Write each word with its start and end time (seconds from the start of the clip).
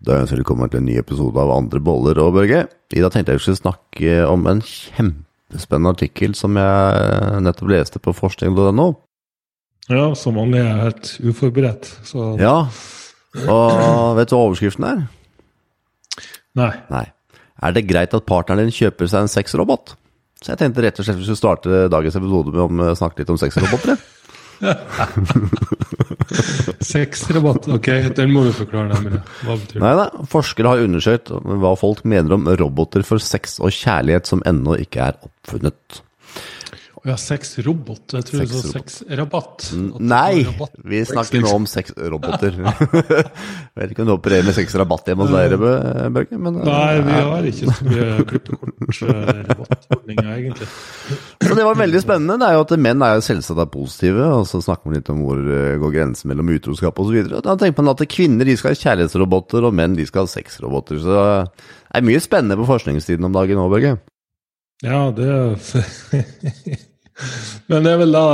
Da 0.00 0.16
ønsker 0.16 0.38
jeg 0.38 0.40
velkommen 0.44 0.70
til 0.72 0.80
en 0.80 0.86
ny 0.88 0.94
episode 1.00 1.36
av 1.42 1.50
Andre 1.52 1.80
boller 1.84 2.16
og 2.22 2.32
Børge. 2.38 2.62
I 2.96 3.02
dag 3.04 3.12
tenkte 3.12 3.34
jeg 3.34 3.40
vi 3.40 3.44
skulle 3.44 3.60
snakke 3.60 4.14
om 4.30 4.46
en 4.48 4.62
kjempespennende 4.64 5.92
artikkel 5.92 6.32
som 6.38 6.56
jeg 6.56 7.42
nettopp 7.44 7.68
leste 7.74 8.00
på 8.00 8.14
forskning.no. 8.16 8.86
Ja, 9.90 10.06
som 10.16 10.38
vanlig 10.38 10.62
er 10.62 10.68
jeg 10.70 10.84
helt 10.86 11.10
uforberedt, 11.32 11.90
så 12.06 12.30
Ja, 12.40 12.54
og 13.44 14.16
vet 14.18 14.30
du 14.30 14.36
hva 14.36 14.44
overskriften 14.46 14.86
er? 14.88 15.02
nei. 16.58 16.72
Nei. 16.90 17.04
Er 17.60 17.74
det 17.76 17.84
greit 17.90 18.14
at 18.16 18.24
partneren 18.24 18.64
din 18.70 18.72
kjøper 18.74 19.06
seg 19.10 19.26
en 19.26 19.30
sexrobot? 19.30 19.92
Så 20.40 20.54
jeg 20.54 20.62
tenkte 20.62 20.80
rett 20.80 20.96
og 20.96 21.04
slett 21.04 21.18
vi 21.20 21.26
skulle 21.28 21.36
starte 21.42 21.82
dagens 21.92 22.16
episode 22.16 22.54
med 22.72 22.88
å 22.88 22.96
snakke 22.96 23.20
litt 23.20 23.32
om 23.34 23.36
sexroboter. 23.38 24.00
Sexrabatt, 26.90 27.68
ok, 27.72 27.88
den 28.16 28.32
må 28.34 28.44
du 28.46 28.52
forklare 28.54 28.92
nærmere. 28.92 29.22
Hva 29.46 29.56
betyr? 29.60 29.80
Nei 29.82 29.94
da, 29.98 30.06
forskere 30.30 30.74
har 30.74 30.84
undersøkt 30.84 31.32
hva 31.32 31.72
folk 31.80 32.04
mener 32.08 32.36
om 32.36 32.48
roboter 32.60 33.04
for 33.06 33.22
sex 33.22 33.58
og 33.62 33.74
kjærlighet 33.74 34.30
som 34.30 34.44
ennå 34.48 34.78
ikke 34.84 35.10
er 35.10 35.18
oppfunnet. 35.26 36.02
Ja, 37.08 37.14
sexrobot. 37.16 38.12
Jeg 38.12 38.26
tror 38.28 38.42
du 38.44 38.50
sa 38.52 38.70
sexrabatt. 38.74 39.70
Nei, 40.04 40.42
rabatt. 40.44 40.74
vi 40.84 40.98
snakker 41.08 41.40
nå 41.40 41.52
om 41.56 41.64
sexroboter. 41.70 42.58
Vet 43.80 43.94
ikke 43.94 44.04
om 44.04 44.10
du 44.10 44.12
opererer 44.18 44.44
med 44.44 44.52
sexrabatt 44.58 45.08
hjemme 45.08 45.24
hos 45.24 45.32
deg, 45.32 45.54
Børge, 46.12 46.36
men 46.36 46.58
Nei, 46.60 47.00
vi 47.06 47.14
har 47.16 47.48
ikke 47.48 47.70
så 47.70 47.86
mye 47.88 48.26
klippekort-rabattordninger, 48.32 50.28
egentlig. 50.34 50.68
Så 51.40 51.56
det 51.56 51.64
var 51.70 51.80
veldig 51.80 52.04
spennende. 52.04 52.36
Det 52.42 52.50
er 52.50 52.58
jo 52.58 52.66
at 52.66 52.76
menn 52.84 53.06
er 53.06 53.16
jo 53.16 53.24
selvsagt 53.30 53.64
er 53.64 53.72
positive, 53.72 54.28
og 54.36 54.44
så 54.52 54.60
snakker 54.68 54.90
man 54.90 55.00
litt 55.00 55.10
om 55.14 55.24
hvor 55.24 55.40
eh, 55.40 55.80
går 55.80 55.96
grensen 55.96 56.28
mellom 56.34 56.52
utroskap 56.52 57.00
osv. 57.00 57.16
Da 57.32 57.56
tenker 57.56 57.80
man 57.80 57.94
at 57.94 58.04
kvinner 58.12 58.44
de 58.44 58.58
skal 58.60 58.76
ha 58.76 58.82
kjærlighetsroboter, 58.82 59.64
og 59.64 59.72
menn 59.80 59.96
de 59.96 60.04
skal 60.10 60.28
ha 60.28 60.34
sexroboter. 60.36 61.00
Så 61.00 61.16
det 61.16 61.24
er 61.96 62.08
mye 62.12 62.20
spennende 62.20 62.60
på 62.60 62.68
forskningstiden 62.74 63.24
om 63.24 63.40
dagen 63.40 63.56
nå, 63.56 63.70
Børge. 63.72 63.96
Ja, 64.84 65.10
det 65.12 65.28
Men 67.70 67.86
det 67.86 67.92
er 67.94 68.00
vel 68.00 68.12
da 68.14 68.26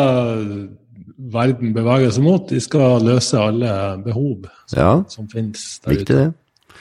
verden 1.33 1.73
beveger 1.77 2.13
seg 2.15 2.25
mot. 2.27 2.49
De 2.51 2.61
skal 2.63 3.03
løse 3.05 3.39
alle 3.41 3.71
behov 4.05 4.47
som, 4.67 4.79
Ja. 4.79 4.91
som 5.13 5.29
finnes 5.33 5.79
der 5.85 5.97
Viktig, 5.97 6.17
det. 6.17 6.75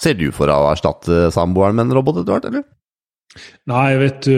Ser 0.00 0.14
du 0.16 0.30
for 0.32 0.48
deg 0.48 0.56
å 0.56 0.70
erstatte 0.72 1.26
samboeren 1.34 1.76
med 1.76 1.88
en 1.90 1.96
robot 1.98 2.22
etter 2.22 2.32
hvert, 2.38 2.46
eller? 2.48 2.64
Nei, 3.70 3.94
vet 4.00 4.24
du, 4.26 4.32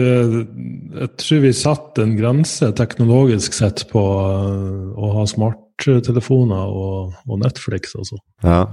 jeg 0.99 1.09
tror 1.17 1.39
vi 1.41 1.51
satte 1.57 2.03
en 2.03 2.17
grense 2.19 2.67
teknologisk 2.77 3.55
sett 3.57 3.87
på 3.89 4.01
øh, 4.03 4.91
å 4.93 5.07
ha 5.15 5.23
smarttelefoner 5.29 6.67
og, 6.69 7.15
og 7.25 7.39
Netflix, 7.41 7.95
altså. 7.97 8.19
Ja. 8.45 8.67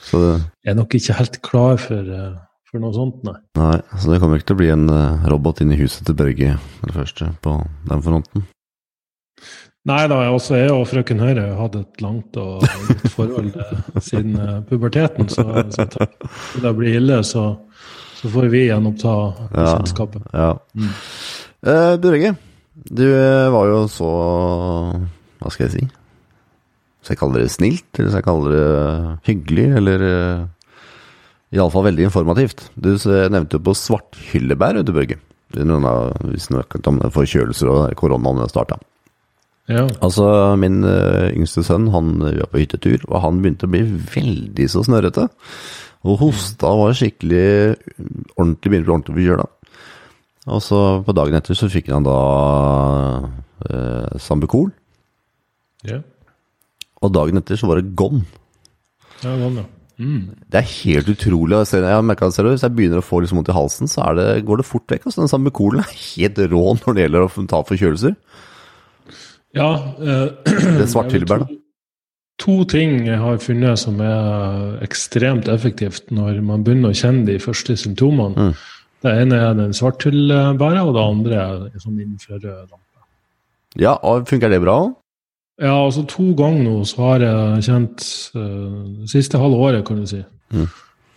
Så 0.00 0.16
det, 0.22 0.30
Jeg 0.64 0.72
er 0.72 0.78
nok 0.78 0.94
ikke 0.96 1.18
helt 1.18 1.36
klar 1.44 1.76
for, 1.82 2.00
øh, 2.00 2.38
for 2.70 2.82
noe 2.82 2.94
sånt, 2.94 3.20
nei. 3.26 3.36
nei, 3.58 3.76
så 3.98 4.12
det 4.12 4.20
kommer 4.22 4.38
ikke 4.38 4.50
til 4.52 4.56
å 4.56 4.60
bli 4.62 4.70
en 4.74 4.86
eh, 4.94 5.24
robot 5.32 5.60
inn 5.64 5.72
i 5.74 5.78
huset 5.80 6.06
til 6.06 6.16
Børge, 6.18 6.56
det 6.84 6.94
første, 6.94 7.32
på 7.42 7.56
den 7.90 8.02
fronten. 8.06 8.44
Nei 9.88 10.02
da, 10.12 10.18
også 10.28 10.58
jeg 10.58 10.72
og 10.74 10.82
frøken 10.90 11.22
Høyre 11.24 11.46
har 11.48 11.56
hatt 11.62 11.76
et 11.80 12.02
langt 12.04 12.36
og 12.36 12.60
godt 12.66 13.06
forhold 13.14 13.54
øh, 13.56 13.78
siden 14.04 14.34
øh, 14.36 14.58
puberteten, 14.68 15.30
så, 15.32 15.46
så 15.72 15.86
hvis 15.88 16.60
det 16.66 16.72
blir 16.76 16.98
ille, 17.00 17.22
så, 17.24 17.46
så 18.20 18.28
får 18.34 18.50
vi 18.52 18.66
gjenoppta 18.68 19.14
Ja. 19.56 19.70
selskapet. 19.78 20.26
Ja. 20.36 20.50
Mm. 20.76 20.92
Eh, 21.64 21.94
Børge, 22.04 22.34
du 23.00 23.06
eh, 23.08 23.48
var 23.52 23.66
jo 23.72 23.80
så 23.92 24.10
Hva 25.40 25.50
skal 25.52 25.66
jeg 25.66 25.72
si? 25.78 25.88
Skal 27.00 27.14
jeg 27.16 27.20
kalle 27.22 27.40
det 27.40 27.50
snilt, 27.56 27.88
eller 27.96 28.12
skal 28.12 28.20
jeg 28.20 28.28
kalle 28.28 28.52
det 28.52 29.18
hyggelig, 29.24 29.66
eller 29.80 30.02
uh, 30.04 30.48
Iallfall 31.52 31.84
veldig 31.88 32.04
informativt. 32.06 32.68
Du 32.78 32.92
nevnte 33.02 33.58
jo 33.58 33.64
på 33.66 33.74
svarthyllebær, 33.74 34.82
du, 34.86 34.92
Børge. 34.94 35.16
Det 35.50 35.64
noen 35.66 35.84
av- 35.88 36.14
snakket 36.38 36.86
om 36.86 37.00
forkjølelser 37.10 37.66
og 37.72 37.94
koronaen 37.98 38.46
starta. 38.52 38.76
Ja. 39.70 39.82
Altså, 40.02 40.24
min 40.58 40.80
eh, 40.86 41.30
yngste 41.34 41.62
sønn 41.66 41.88
han 41.94 42.12
var 42.22 42.46
på 42.50 42.58
hyttetur, 42.62 43.02
og 43.08 43.20
han 43.22 43.40
begynte 43.42 43.66
å 43.66 43.70
bli 43.70 43.82
veldig 44.14 44.68
så 44.70 44.82
snørrete. 44.86 45.28
Og 46.06 46.16
hosta 46.22 46.70
var 46.78 46.94
skikkelig 46.96 47.76
ordentlig, 48.38 48.70
begynte 48.70 48.86
å 48.86 48.86
bli 48.86 48.94
ordentlig 48.94 49.16
forkjøla. 49.18 49.48
Og 50.50 50.62
så 50.64 50.78
på 51.06 51.12
dagen 51.18 51.36
etter 51.36 51.54
så 51.58 51.68
fikk 51.70 51.90
han 51.92 52.06
da 52.06 52.16
eh, 53.66 54.18
Sambukol, 54.22 54.70
Ja, 55.86 55.98
og 57.00 57.12
dagen 57.14 57.38
etter 57.40 57.56
så 57.56 57.68
var 57.70 57.78
det 57.80 57.94
Gon. 57.96 58.22
ja, 59.22 59.30
sånn, 59.34 59.60
ja. 59.62 59.66
Mm. 60.00 60.20
Det 60.48 60.60
er 60.62 60.68
helt 60.70 61.08
utrolig. 61.12 61.58
Jeg 61.68 61.84
har 61.84 62.04
merket 62.06 62.30
det 62.30 62.36
selv, 62.38 62.54
Hvis 62.54 62.64
jeg 62.64 62.76
begynner 62.76 63.02
å 63.02 63.04
få 63.04 63.20
liksom 63.20 63.40
vondt 63.40 63.50
i 63.52 63.56
halsen, 63.56 63.90
så 63.90 64.06
det, 64.16 64.28
går 64.48 64.62
det 64.62 64.68
fort 64.68 64.88
vekk. 64.88 65.06
Altså, 65.10 65.26
den 65.36 65.52
kolen 65.52 65.82
er 65.84 65.92
helt 65.92 66.40
rå 66.50 66.62
når 66.80 66.96
det 66.96 67.04
gjelder 67.04 67.26
å 67.26 67.46
ta 67.50 67.60
forkjølelser. 67.68 68.16
Ja, 69.58 69.70
eh, 70.00 70.26
Det 70.78 70.86
er 70.86 70.92
svarthyllebær, 70.94 71.44
da. 71.44 71.60
To 72.40 72.62
ting 72.64 73.04
jeg 73.04 73.20
har 73.20 73.40
funnet 73.44 73.82
som 73.82 73.98
er 74.00 74.78
ekstremt 74.86 75.50
effektivt 75.52 76.08
når 76.14 76.38
man 76.40 76.62
begynner 76.64 76.94
å 76.94 76.96
kjenne 76.96 77.26
de 77.28 77.36
første 77.42 77.76
symptomene. 77.76 78.48
Mm. 78.48 78.54
Det 79.04 79.12
ene 79.24 79.40
er 79.44 79.58
den 79.58 79.74
svarthyllebæret, 79.76 80.80
og 80.86 80.96
det 80.96 81.04
andre 81.04 81.42
er 81.42 81.82
sånn 81.82 82.00
infrarød 82.00 82.48
lampe. 82.70 83.04
Ja, 83.80 83.98
og 84.00 84.24
funker 84.28 84.52
det 84.52 84.62
bra 84.64 84.78
òg? 84.86 84.96
Ja, 85.60 85.74
altså 85.76 86.06
to 86.08 86.30
ganger 86.38 86.62
nå 86.64 86.76
så 86.88 87.02
har 87.04 87.24
jeg 87.24 87.64
kjent 87.66 88.06
uh, 88.34 89.06
siste 89.10 89.40
halve 89.40 89.58
året, 89.60 89.84
kan 89.86 90.00
du 90.00 90.06
si. 90.08 90.22
Mm. 90.56 90.68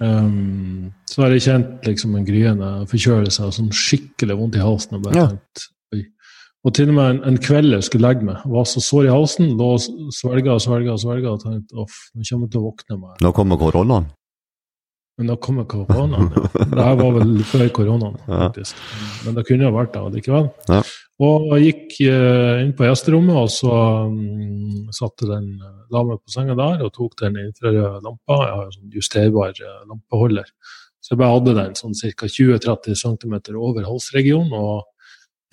Um, 0.04 0.90
så 1.08 1.24
har 1.24 1.32
jeg 1.32 1.46
kjent 1.46 1.86
liksom 1.88 2.18
en 2.20 2.26
gryende 2.28 2.72
forkjølelse 2.92 3.46
og 3.48 3.54
sånn 3.56 3.72
skikkelig 3.72 4.36
vondt 4.40 4.58
i 4.60 4.64
halsen. 4.66 4.98
Og 5.00 5.16
Ja. 5.16 5.30
tenkt. 5.32 5.70
Og 6.64 6.72
til 6.78 6.88
og 6.94 6.96
med 6.96 7.10
en, 7.12 7.18
en 7.28 7.38
kveld 7.44 7.76
jeg 7.76 7.84
skulle 7.84 8.08
legge 8.08 8.24
meg, 8.24 8.44
var 8.48 8.64
så 8.64 8.80
sår 8.80 9.10
i 9.10 9.12
halsen, 9.12 9.50
lå 9.60 9.74
og 9.76 10.14
svelga 10.16 10.54
og 10.56 10.62
svelga 10.64 10.94
og 10.94 11.02
svelga 11.02 11.34
og 11.34 11.42
tenkte 11.44 11.80
off, 11.84 11.98
nå 12.16 12.24
kommer 12.24 12.48
jeg 12.48 12.54
til 12.54 12.62
å 12.62 12.68
våkne 12.70 13.00
meg. 13.02 13.18
Nå 13.26 13.32
kommer 13.36 13.60
koronaen. 13.60 14.08
Men 15.18 15.30
da 15.30 15.36
kommer 15.38 15.68
koronaen. 15.70 16.32
Ja. 16.34 16.66
Det 16.74 16.84
her 16.88 16.96
var 16.98 17.12
vel 17.20 17.34
før 17.46 17.68
koronaen, 17.76 18.16
Ja. 18.28 18.48
faktisk. 18.48 18.80
Men 19.26 19.36
det 19.38 19.44
kunne 19.46 19.68
jo 19.68 19.74
vært 19.76 19.94
det 19.94 20.02
likevel. 20.16 20.48
Ja. 20.72 20.80
Og 21.24 21.44
jeg 21.54 21.68
gikk 21.68 22.00
eh, 22.10 22.64
inn 22.64 22.72
på 22.74 22.88
gjesterommet, 22.88 23.36
og 23.38 23.52
så 23.54 23.76
mm, 24.10 24.88
satte 24.98 25.30
den 25.30 25.52
dame 25.94 26.18
på 26.18 26.34
senga 26.34 26.56
der 26.58 26.82
og 26.84 26.94
tok 26.98 27.14
den 27.22 27.38
infrarøde 27.44 28.02
lampa. 28.02 28.40
Jeg 28.42 28.56
har 28.58 28.64
en 28.66 28.74
sånn 28.74 28.96
justerbar 28.98 29.54
eh, 29.54 29.78
lampeholder. 29.92 30.50
Så 31.04 31.14
jeg 31.14 31.22
bare 31.22 31.36
hadde 31.38 31.54
den 31.60 31.78
sånn 31.78 31.94
ca. 32.18 32.26
20-30 32.34 32.98
cm 33.04 33.38
over 33.60 33.86
halsregionen. 33.86 34.54
Og 34.58 34.82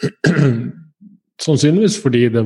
sannsynligvis 1.45 1.99
fordi 2.01 2.29
det, 2.33 2.45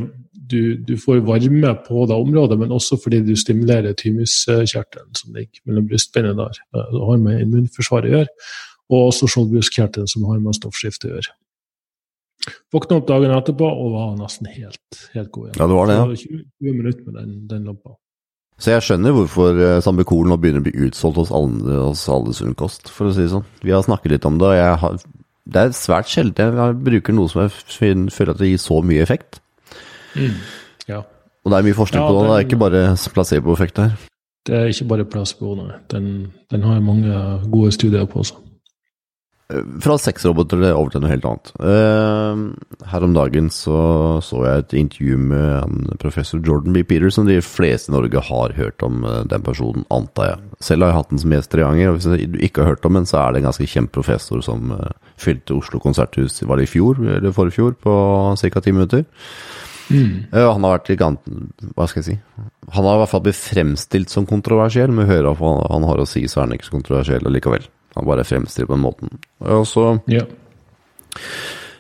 du, 0.50 0.76
du 0.76 0.94
får 1.00 1.22
varme 1.26 1.72
på 1.86 2.04
det 2.10 2.16
området, 2.16 2.58
men 2.60 2.74
også 2.74 2.98
fordi 3.00 3.22
du 3.26 3.32
stimulerer 3.38 3.96
thymuskjertelen 3.98 5.14
som 5.18 5.36
ligger 5.36 5.62
mellom 5.64 5.88
brystbeinet 5.90 6.36
der. 6.38 6.60
Det 6.74 7.06
har 7.08 7.22
med 7.22 7.40
immunforsvaret 7.46 8.10
å 8.10 8.18
gjøre. 8.18 8.50
Og 8.92 9.08
også 9.08 9.30
skjoldbruskkjertelen 9.32 10.10
som 10.10 10.26
har 10.28 10.42
med 10.44 10.56
stoffskifte 10.58 11.08
å 11.08 11.14
gjøre. 11.14 11.34
Våkna 12.74 12.98
opp 13.00 13.06
dagen 13.08 13.32
etterpå 13.32 13.66
og 13.66 13.92
var 13.94 14.16
nesten 14.18 14.48
helt, 14.52 15.04
helt 15.14 15.30
god 15.32 15.48
igjen. 15.48 15.60
Ja, 15.60 15.68
det 15.70 15.78
var 15.78 15.88
det, 15.88 15.98
ja. 15.98 16.08
Så 16.08 16.28
20, 16.28 16.42
20 16.66 16.80
minutter 16.80 17.06
med 17.06 17.20
den, 17.20 17.36
den 17.48 17.70
lampa. 17.70 17.94
Så 18.60 18.70
jeg 18.70 18.84
skjønner 18.86 19.14
hvorfor 19.16 19.58
eh, 19.58 19.80
Sambucolen 19.82 20.30
nå 20.30 20.38
begynner 20.38 20.62
å 20.62 20.66
bli 20.66 20.74
utsolgt 20.86 21.18
hos 21.22 21.32
alle, 21.34 21.78
hos 21.88 22.04
alle 22.12 22.34
sunn 22.36 22.54
kost, 22.58 22.90
for 22.92 23.08
å 23.08 23.14
si 23.14 23.24
det 23.24 23.32
sånn. 23.32 23.46
Vi 23.64 23.72
har 23.74 23.82
snakket 23.86 24.14
litt 24.14 24.28
om 24.28 24.36
det, 24.38 24.50
og 24.52 24.58
jeg 24.58 24.76
har, 24.84 25.00
det 25.54 25.62
er 25.62 25.74
svært 25.76 26.10
sjelden 26.12 26.60
jeg 26.60 26.76
bruker 26.86 27.16
noe 27.16 27.32
som 27.32 27.42
jeg 27.44 28.12
føler 28.14 28.34
at 28.34 28.42
det 28.42 28.52
gir 28.52 28.62
så 28.62 28.78
mye 28.86 29.02
effekt. 29.02 29.40
Ja. 30.88 31.02
Og 31.44 31.52
det 31.52 31.58
er 31.58 31.66
mye 31.68 31.76
forskning 31.76 32.02
Ja, 32.02 32.08
på 32.08 32.16
det, 32.16 32.24
det 32.28 32.36
er 32.36 32.46
ikke 32.48 32.62
bare 32.62 32.82
placeboeffekt 33.14 33.78
her. 33.82 33.92
Det 34.44 34.56
er 34.56 34.70
ikke 34.72 34.88
bare 34.88 35.04
placebo, 35.08 35.54
nei. 35.56 35.76
Den, 35.92 36.08
den 36.52 36.64
har 36.66 36.74
jeg 36.78 36.84
mange 36.84 37.20
gode 37.52 37.72
studier 37.72 38.04
på 38.08 38.20
også. 38.20 38.40
Eh, 39.52 39.60
Fra 39.84 39.96
sexroboter 40.00 40.62
over 40.72 40.92
til 40.92 41.02
noe 41.04 41.10
helt 41.12 41.24
annet. 41.28 41.50
Eh, 41.60 42.86
Her 42.88 43.04
om 43.04 43.16
dagen 43.16 43.50
så, 43.52 43.76
så 44.24 44.40
jeg 44.44 44.62
et 44.64 44.76
intervju 44.80 45.18
med 45.20 45.98
professor 46.00 46.40
Jordan 46.44 46.72
B. 46.76 46.84
Peterson. 46.88 47.28
de 47.28 47.40
fleste 47.44 47.92
i 47.92 47.94
Norge 47.96 48.20
har 48.28 48.56
hørt 48.56 48.84
om 48.84 49.04
eh, 49.04 49.22
den 49.28 49.44
personen, 49.44 49.84
antar 49.92 50.30
jeg. 50.30 50.38
Selv 50.60 50.84
har 50.84 50.92
jeg 50.94 51.00
hatt 51.00 51.12
den 51.12 51.24
som 51.24 51.36
gjest 51.36 51.52
tre 51.52 51.64
ganger, 51.64 51.90
og 51.92 51.98
hvis 51.98 52.08
du 52.08 52.38
ikke 52.40 52.64
har 52.64 52.72
hørt 52.74 52.88
om 52.88 53.00
den, 53.00 53.08
så 53.08 53.20
er 53.20 53.32
det 53.32 53.42
en 53.42 53.50
ganske 53.50 53.68
kjent 53.68 53.92
professor 53.92 54.40
som 54.44 54.72
fylte 55.20 55.56
Oslo 55.56 55.80
konserthus, 55.80 56.40
var 56.48 56.56
det 56.60 56.68
i 56.68 56.72
fjor, 56.72 57.00
eller 57.04 57.32
forfjor, 57.36 57.76
på 57.84 57.92
ca. 58.40 58.60
ti 58.64 58.72
minutter. 58.72 59.04
Eh, 59.90 60.46
Han 60.48 60.64
har 60.64 60.78
vært 60.78 60.92
gigant... 60.94 61.32
hva 61.76 61.86
skal 61.90 62.00
jeg 62.00 62.06
si 62.06 62.14
Han 62.72 62.86
har 62.86 62.96
i 62.96 63.00
hvert 63.02 63.12
fall 63.12 63.24
blitt 63.26 63.40
fremstilt 63.40 64.12
som 64.12 64.28
kontroversiell, 64.28 64.92
men 64.94 65.10
hører 65.10 65.36
hva 65.38 65.56
han 65.70 65.84
har 65.88 66.00
å 66.00 66.06
si, 66.08 66.24
så 66.30 66.40
er 66.40 66.46
han 66.46 66.56
ikke 66.56 66.70
så 66.70 66.76
kontroversiell 66.78 67.28
allikevel. 67.28 67.66
Han 67.98 68.08
bare 68.08 68.24
fremstiller 68.26 68.70
på 68.70 68.78
den 68.78 68.84
måten. 68.84 69.12
Og 69.44 69.66
så 69.68 69.84
yeah. 70.10 70.26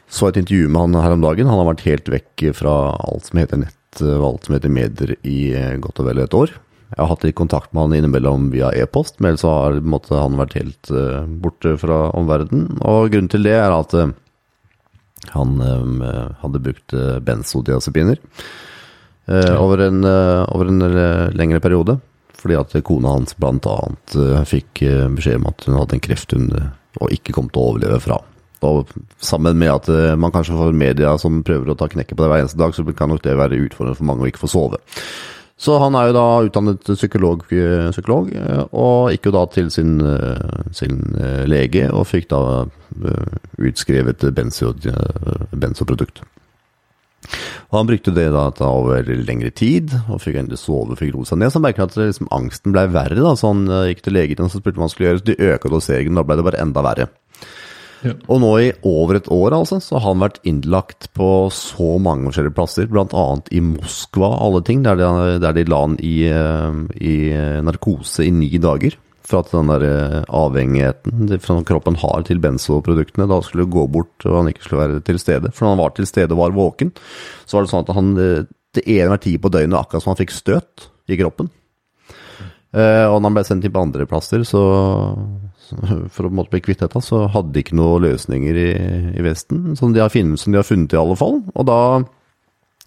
så 0.06 0.28
et 0.28 0.42
intervju 0.42 0.68
med 0.68 0.84
han 0.84 1.00
her 1.02 1.16
om 1.16 1.24
dagen. 1.24 1.48
Han 1.50 1.62
har 1.62 1.72
vært 1.72 1.88
helt 1.88 2.12
vekk 2.12 2.44
fra 2.60 2.76
alt 2.94 3.30
som 3.30 3.40
heter 3.40 3.64
nett 3.64 4.04
og 4.04 4.28
alt 4.28 4.46
som 4.46 4.56
heter 4.56 4.72
medier 4.74 5.16
i 5.22 5.38
eh, 5.54 5.74
godt 5.82 6.00
og 6.02 6.08
vel 6.10 6.22
et 6.24 6.34
år. 6.34 6.52
jeg 6.90 7.00
har 7.00 7.10
hatt 7.10 7.24
litt 7.26 7.38
kontakt 7.38 7.72
med 7.72 7.86
han 7.86 7.96
innimellom 7.98 8.50
via 8.52 8.72
e-post, 8.74 9.18
men 9.18 9.32
ellers 9.32 9.42
så 9.42 10.16
har 10.18 10.26
han 10.26 10.38
vært 10.38 10.58
helt 10.58 10.90
uh, 10.94 11.24
borte 11.26 11.76
fra 11.80 12.08
omverdenen. 12.14 12.78
Og 12.82 13.10
grunnen 13.10 13.30
til 13.32 13.46
det 13.46 13.56
er 13.58 13.74
at 13.74 13.94
uh, 13.98 14.12
han 15.32 15.56
um, 15.60 16.02
hadde 16.42 16.62
brukt 16.62 16.94
uh, 16.96 17.18
benzodiazepiner 17.24 18.20
ja. 19.24 19.56
over, 19.56 19.80
en, 19.86 20.04
over 20.52 20.68
en 20.68 20.84
lengre 21.32 21.60
periode. 21.64 21.96
Fordi 22.36 22.58
at 22.60 22.74
kona 22.84 23.14
hans 23.14 23.32
bl.a. 23.40 23.76
Uh, 24.12 24.42
fikk 24.44 24.82
beskjed 25.16 25.40
om 25.40 25.48
at 25.48 25.64
hun 25.64 25.78
hadde 25.80 25.96
en 25.96 26.04
kreft 26.04 26.36
hun 26.36 26.50
og 27.00 27.10
ikke 27.10 27.32
kom 27.34 27.48
til 27.50 27.62
å 27.62 27.70
overleve 27.72 28.02
fra. 28.04 28.18
Og 28.64 28.92
sammen 29.20 29.56
med 29.60 29.72
at 29.72 29.88
man 30.20 30.32
kanskje 30.32 30.54
får 30.56 30.76
media 30.76 31.16
som 31.20 31.42
prøver 31.44 31.72
å 31.72 31.76
ta 31.76 31.88
knekket 31.90 32.16
på 32.16 32.22
deg 32.22 32.30
hver 32.30 32.44
eneste 32.44 32.60
dag, 32.60 32.76
så 32.76 32.84
kan 32.96 33.10
nok 33.10 33.24
det 33.24 33.34
være 33.36 33.58
utfordrende 33.64 33.98
for 33.98 34.08
mange 34.08 34.24
å 34.24 34.28
ikke 34.30 34.44
få 34.44 34.52
sove. 34.52 34.78
Så 35.64 35.78
han 35.80 35.96
er 35.96 36.10
jo 36.10 36.16
da 36.16 36.26
utdannet 36.44 36.84
psykolog, 36.90 37.44
eh, 37.48 37.88
psykolog 37.94 38.28
eh, 38.36 38.62
og 38.76 39.14
gikk 39.14 39.30
jo 39.30 39.34
da 39.38 39.44
til 39.48 39.70
sin, 39.72 39.96
eh, 40.04 40.60
sin 40.76 41.00
lege 41.48 41.86
og 41.88 42.04
fikk 42.10 42.28
da 42.34 42.40
utskrevet 43.64 44.26
benzo, 44.36 44.74
benzoprodukt. 45.56 46.20
Og 47.72 47.78
Han 47.78 47.88
brukte 47.88 48.12
det 48.14 48.26
da 48.34 48.68
over 48.68 49.08
lengre 49.24 49.50
tid, 49.50 49.90
og 50.12 50.20
fikk 50.20 50.36
endelig 50.42 50.60
sove, 50.60 50.98
fikk 51.00 51.14
roe 51.14 51.24
seg 51.26 51.40
ned. 51.40 51.50
Så 51.50 51.58
han 51.58 51.64
merket 51.64 51.88
at 51.88 51.96
liksom, 51.96 52.28
angsten 52.30 52.74
ble 52.74 52.84
verre. 52.92 53.16
da, 53.16 53.32
Så 53.34 53.50
han 53.50 53.64
gikk 53.88 54.04
til 54.04 54.14
legen 54.14 54.44
og 54.44 54.52
spurte 54.52 54.76
hva 54.76 54.84
han 54.84 54.92
skulle 54.92 55.08
gjøre. 55.08 55.22
Så 55.22 55.30
de 55.30 55.48
øka 55.48 55.72
doseringen, 55.72 56.20
da 56.20 56.26
ble 56.28 56.36
det 56.36 56.44
bare 56.44 56.60
enda 56.60 56.84
verre. 56.84 57.08
Og 58.04 58.40
nå 58.42 58.50
i 58.60 58.72
over 58.86 59.18
et 59.18 59.30
år 59.32 59.56
altså, 59.56 59.78
så 59.82 59.98
har 59.98 60.12
han 60.12 60.24
vært 60.24 60.42
innlagt 60.48 61.08
på 61.16 61.28
så 61.54 61.94
mange 62.02 62.28
forskjellige 62.28 62.56
plasser, 62.56 62.88
bl.a. 62.90 63.24
i 63.54 63.62
Moskva, 63.64 64.34
alle 64.44 64.60
ting, 64.66 64.82
der 64.84 64.98
de, 65.00 65.08
der 65.42 65.56
de 65.56 65.64
la 65.70 65.80
han 65.84 65.96
i, 66.04 66.14
eh, 66.28 66.78
i, 67.00 67.16
narkose 67.64 68.26
i 68.26 68.32
ni 68.34 68.50
dager. 68.62 68.98
For 69.24 69.40
at 69.40 69.54
den 69.54 69.72
der 69.72 69.86
eh, 69.88 70.18
avhengigheten 70.36 71.32
fra 71.40 71.58
kroppen 71.64 71.96
har 72.02 72.26
til 72.28 72.42
benzoproduktene 72.44 73.28
da 73.30 73.40
skulle 73.44 73.70
gå 73.72 73.86
bort, 73.92 74.16
og 74.26 74.42
han 74.42 74.52
ikke 74.52 74.66
skulle 74.66 74.84
være 74.84 75.04
til 75.06 75.20
stede. 75.22 75.52
For 75.54 75.64
når 75.64 75.76
han 75.76 75.84
var 75.84 75.96
til 75.96 76.10
stede 76.10 76.36
og 76.36 76.42
var 76.42 76.58
våken, 76.58 76.92
så 77.44 77.56
var 77.56 77.64
det 77.64 77.72
sånn 77.72 77.86
at 77.86 77.96
han 77.96 78.14
eh, 78.20 78.52
til 78.74 78.96
enhver 78.98 79.22
tid 79.22 79.40
på 79.40 79.52
døgnet, 79.54 79.78
akkurat 79.78 80.04
som 80.04 80.12
han 80.12 80.20
fikk 80.20 80.34
støt 80.34 80.90
i 81.08 81.20
kroppen. 81.20 81.52
og 82.74 83.16
når 83.20 83.28
han 83.28 83.34
ble 83.36 83.42
sendt 83.46 83.66
inn 83.68 83.72
på 83.72 83.82
andre 83.86 84.06
plasser, 84.10 84.42
så 84.42 84.60
for 86.14 86.28
å 86.28 86.32
måte, 86.34 86.52
bli 86.54 86.62
kvitt 86.64 86.84
dette, 86.84 87.02
så 87.04 87.24
hadde 87.32 87.54
de 87.54 87.64
ikke 87.64 87.78
noen 87.78 88.04
løsninger 88.06 88.60
i, 88.60 88.68
i 89.14 89.24
Vesten, 89.24 89.72
som 89.78 89.94
de, 89.94 90.02
funnet, 90.12 90.40
som 90.40 90.52
de, 90.54 90.60
har 90.60 90.68
funnet, 90.68 90.94
i 90.94 91.00
alle 91.00 91.16
fall. 91.18 91.40
Og 91.54 91.68
da 91.68 91.80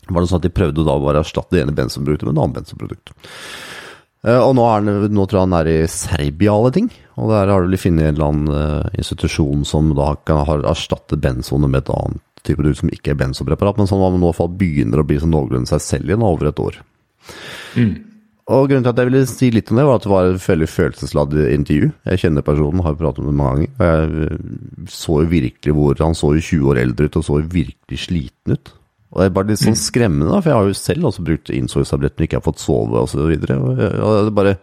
var 0.08 0.24
det 0.24 0.30
sånn 0.30 0.42
at 0.42 0.48
de 0.48 0.54
prøvde 0.56 0.86
da 0.88 1.00
bare 1.04 1.22
å 1.22 1.26
erstatte 1.26 1.56
det 1.56 1.66
ene 1.66 1.76
bensinproduktet 1.76 2.30
med 2.30 2.38
et 2.38 2.44
annet 2.44 2.62
bensinprodukt. 2.62 3.14
Eh, 4.26 4.40
og 4.40 4.56
nå, 4.58 4.66
er, 4.72 5.10
nå, 5.14 5.26
tror 5.26 5.42
jeg 5.42 5.48
han 5.48 5.58
er 5.60 5.72
i 5.72 5.78
Serbia, 5.92 6.54
alle 6.54 6.74
ting. 6.76 6.90
Og 7.18 7.32
der 7.34 7.52
har 7.52 7.68
de 7.68 7.82
funnet 7.82 8.08
en 8.08 8.16
eller 8.16 8.28
annen 8.28 8.54
uh, 8.54 8.98
institusjon 8.98 9.66
som 9.68 9.92
da 9.98 10.12
kan 10.28 10.44
har 10.48 10.66
erstattet 10.70 11.22
benzonet 11.24 11.72
med 11.72 11.84
et 11.84 11.94
annet 11.94 12.24
type 12.46 12.62
produkt 12.62 12.80
som 12.80 12.92
ikke 12.94 13.12
er 13.12 13.20
benzopreparat, 13.20 13.80
men 13.80 13.90
som 13.90 14.00
i 14.00 14.20
hvert 14.22 14.38
fall 14.38 14.54
begynner 14.56 15.02
å 15.02 15.08
bli 15.08 15.18
sånn 15.20 15.34
noenlunde 15.34 15.68
seg 15.68 15.84
selv 15.84 16.12
igjen 16.12 16.24
over 16.24 16.52
et 16.52 16.62
år. 16.64 16.78
Mm. 17.76 17.96
Og 18.48 18.70
grunnen 18.70 18.86
til 18.86 18.94
at 18.94 19.00
jeg 19.02 19.10
ville 19.10 19.28
si 19.28 19.50
litt 19.52 19.70
om 19.74 19.80
det, 19.80 19.86
var 19.90 19.98
at 20.00 20.06
det 20.06 20.12
var 20.14 20.30
et 20.30 20.44
veldig 20.46 20.68
følelsesladd 20.72 21.34
intervju. 21.52 21.90
Jeg 22.08 22.22
kjenner 22.22 22.46
personen, 22.48 22.84
har 22.86 22.96
pratet 22.96 23.26
med 23.26 23.34
ham 23.34 23.42
mange 23.42 23.68
ganger. 23.68 23.74
Og 23.76 23.88
jeg 23.90 24.28
eh, 24.28 24.92
så 24.94 25.20
jo 25.20 25.32
virkelig 25.34 25.76
hvor 25.76 26.04
Han 26.06 26.16
så 26.16 26.32
jo 26.38 26.44
20 26.46 26.72
år 26.72 26.82
eldre 26.86 27.10
ut 27.10 27.20
og 27.20 27.26
så 27.28 27.40
jo 27.42 27.50
virkelig 27.52 28.00
sliten 28.06 28.56
ut. 28.56 28.74
Og 29.12 29.20
det 29.20 29.28
er 29.28 29.36
bare 29.36 29.52
litt 29.52 29.64
sånn 29.64 29.76
mm. 29.76 29.84
skremmende, 29.84 30.32
da, 30.32 30.40
for 30.40 30.52
jeg 30.52 30.60
har 30.60 30.68
jo 30.70 30.80
selv 30.80 31.10
også 31.10 31.28
brukt 31.28 31.52
innsovstabletter 31.56 32.24
og 32.24 32.28
ikke 32.28 32.40
har 32.40 32.48
fått 32.48 32.64
sove 32.64 33.04
osv. 33.04 33.22
Og, 33.24 33.46
så 33.48 33.60
og 33.60 34.16
det 34.16 34.32
er 34.32 34.36
bare 34.40 34.58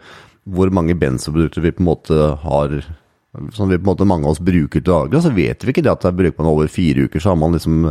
hvor 0.55 0.73
mange 0.77 0.97
benzoprodukter 1.01 1.65
vi 1.65 1.73
på 1.73 1.81
en 1.81 1.89
måte 1.89 2.29
har 2.43 2.77
som 3.57 3.67
vi 3.67 3.79
på 3.79 3.83
en 3.83 3.89
måte 3.89 4.07
mange 4.07 4.29
av 4.29 4.37
oss 4.37 4.45
bruker 4.45 4.79
til 4.79 4.87
daglig, 4.87 5.23
så 5.25 5.33
vet 5.35 5.65
vi 5.65 5.73
ikke 5.73 5.83
det 5.83 5.91
at 5.91 6.05
det 6.07 6.13
bruker 6.15 6.39
man 6.39 6.53
over 6.53 6.69
fire 6.71 7.09
uker, 7.09 7.21
så 7.21 7.33
har 7.33 7.41
man 7.41 7.57
liksom 7.57 7.89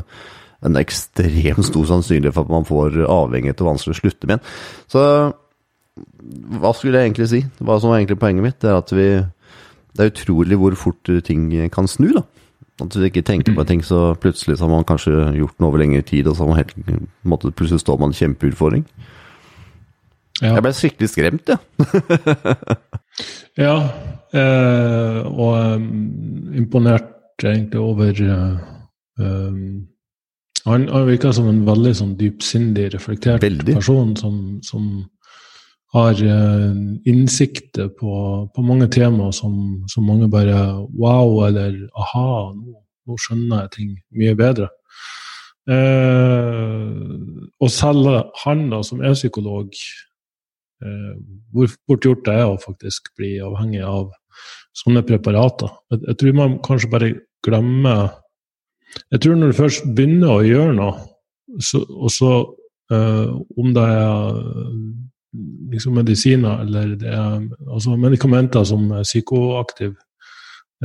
en 0.63 0.79
ekstremt 0.79 1.65
stor 1.67 1.89
sannsynlighet 1.89 2.35
for 2.35 2.47
at 2.47 2.53
man 2.53 2.67
får 2.67 3.01
avhengighet 3.03 3.63
og 3.63 3.73
vanskelig 3.73 3.97
å 3.97 3.99
slutte 3.99 4.29
med. 4.29 4.53
Så 4.87 5.01
hva 6.59 6.71
skulle 6.73 6.97
jeg 6.99 7.11
egentlig 7.11 7.29
si? 7.29 7.41
Hva 7.61 7.77
som 7.79 7.91
var 7.91 7.99
egentlig 7.99 8.19
poenget 8.21 8.45
mitt, 8.45 8.59
det 8.63 8.71
er 8.71 8.79
at 8.79 8.93
vi 8.93 9.07
Det 9.93 10.01
er 10.01 10.09
utrolig 10.09 10.57
hvor 10.57 10.73
fort 10.73 11.09
ting 11.21 11.51
kan 11.69 11.87
snu, 11.87 12.07
da. 12.15 12.23
At 12.81 12.89
du 12.89 13.03
ikke 13.05 13.21
tenker 13.21 13.53
på 13.53 13.63
ting, 13.69 13.83
så 13.85 14.15
plutselig 14.17 14.57
så 14.57 14.65
har 14.65 14.71
man 14.71 14.87
kanskje 14.89 15.11
gjort 15.37 15.59
noe 15.59 15.69
over 15.69 15.77
lengre 15.77 16.01
tid, 16.01 16.25
og 16.25 16.35
så 16.35 16.43
har 16.43 16.49
man 16.49 16.57
helt, 16.57 16.73
måtte, 17.21 17.51
plutselig 17.53 17.83
står 17.83 17.99
man 18.01 18.09
i 18.09 18.17
kjempeutfordring. 18.17 18.87
Ja. 20.41 20.55
Jeg 20.55 20.63
ble 20.65 20.71
skikkelig 20.73 21.09
skremt, 21.11 21.51
ja. 21.53 21.59
ja, 23.67 23.75
eh, 24.33 25.19
og 25.29 25.77
um, 25.77 25.85
imponert 26.57 27.45
egentlig 27.45 27.79
over 27.79 28.17
uh, 28.25 28.57
um, 29.21 29.85
Han, 30.65 30.87
han 30.89 31.05
virka 31.05 31.33
som 31.35 31.51
en 31.51 31.65
veldig 31.67 31.93
sånn 31.99 32.17
dypsindig, 32.17 32.89
reflektert 32.95 33.43
veldig. 33.43 33.75
person 33.77 34.15
som, 34.17 34.37
som 34.63 35.03
har 35.93 36.13
uh, 36.25 36.77
innsikter 37.05 37.91
på, 37.93 38.13
på, 38.55 38.63
mange 38.65 38.87
temaer 38.93 39.33
som, 39.35 39.83
som, 39.91 40.07
mange 40.07 40.29
bare 40.31 40.57
Wow, 40.97 41.43
eller 41.47 41.75
aha, 41.93 42.53
nå, 42.57 42.79
nå 43.05 43.17
skjønner 43.21 43.65
jeg 43.65 43.73
ting 43.75 43.91
mye 44.17 44.33
bedre. 44.37 44.71
Uh, 45.69 46.97
og 47.61 47.69
selv 47.71 48.09
han, 48.41 48.65
da, 48.73 48.81
som 48.83 49.03
er 49.05 49.13
psykolog, 49.15 49.69
uh, 50.83 51.13
hvor 51.53 51.69
fort 51.75 52.09
gjort 52.09 52.25
det 52.25 52.39
er 52.41 52.49
å 52.49 52.57
faktisk 52.61 53.13
bli 53.19 53.35
avhengig 53.45 53.85
av 53.85 54.09
sånne 54.81 55.05
preparater. 55.05 55.77
Jeg, 55.93 56.03
jeg, 56.09 56.19
tror 56.19 56.37
man 56.41 56.59
kanskje 56.65 56.89
bare 56.89 57.13
glemmer 57.45 58.19
Jeg 59.11 59.23
tror 59.23 59.37
når 59.37 59.51
du 59.51 59.57
først 59.57 59.87
begynner 59.97 60.31
å 60.31 60.43
gjøre 60.45 60.73
noe, 60.77 60.91
så, 61.61 61.79
og 61.81 62.11
så 62.13 62.33
om 62.93 63.71
det 63.73 63.83
er 63.89 64.35
liksom 65.71 65.95
medisiner 65.97 66.61
eller 66.61 66.95
det 66.99 67.09
er 67.09 67.45
altså 67.71 67.95
medikamenter 67.97 68.65
som 68.67 68.91
er 68.91 69.05
psykoaktive, 69.07 69.95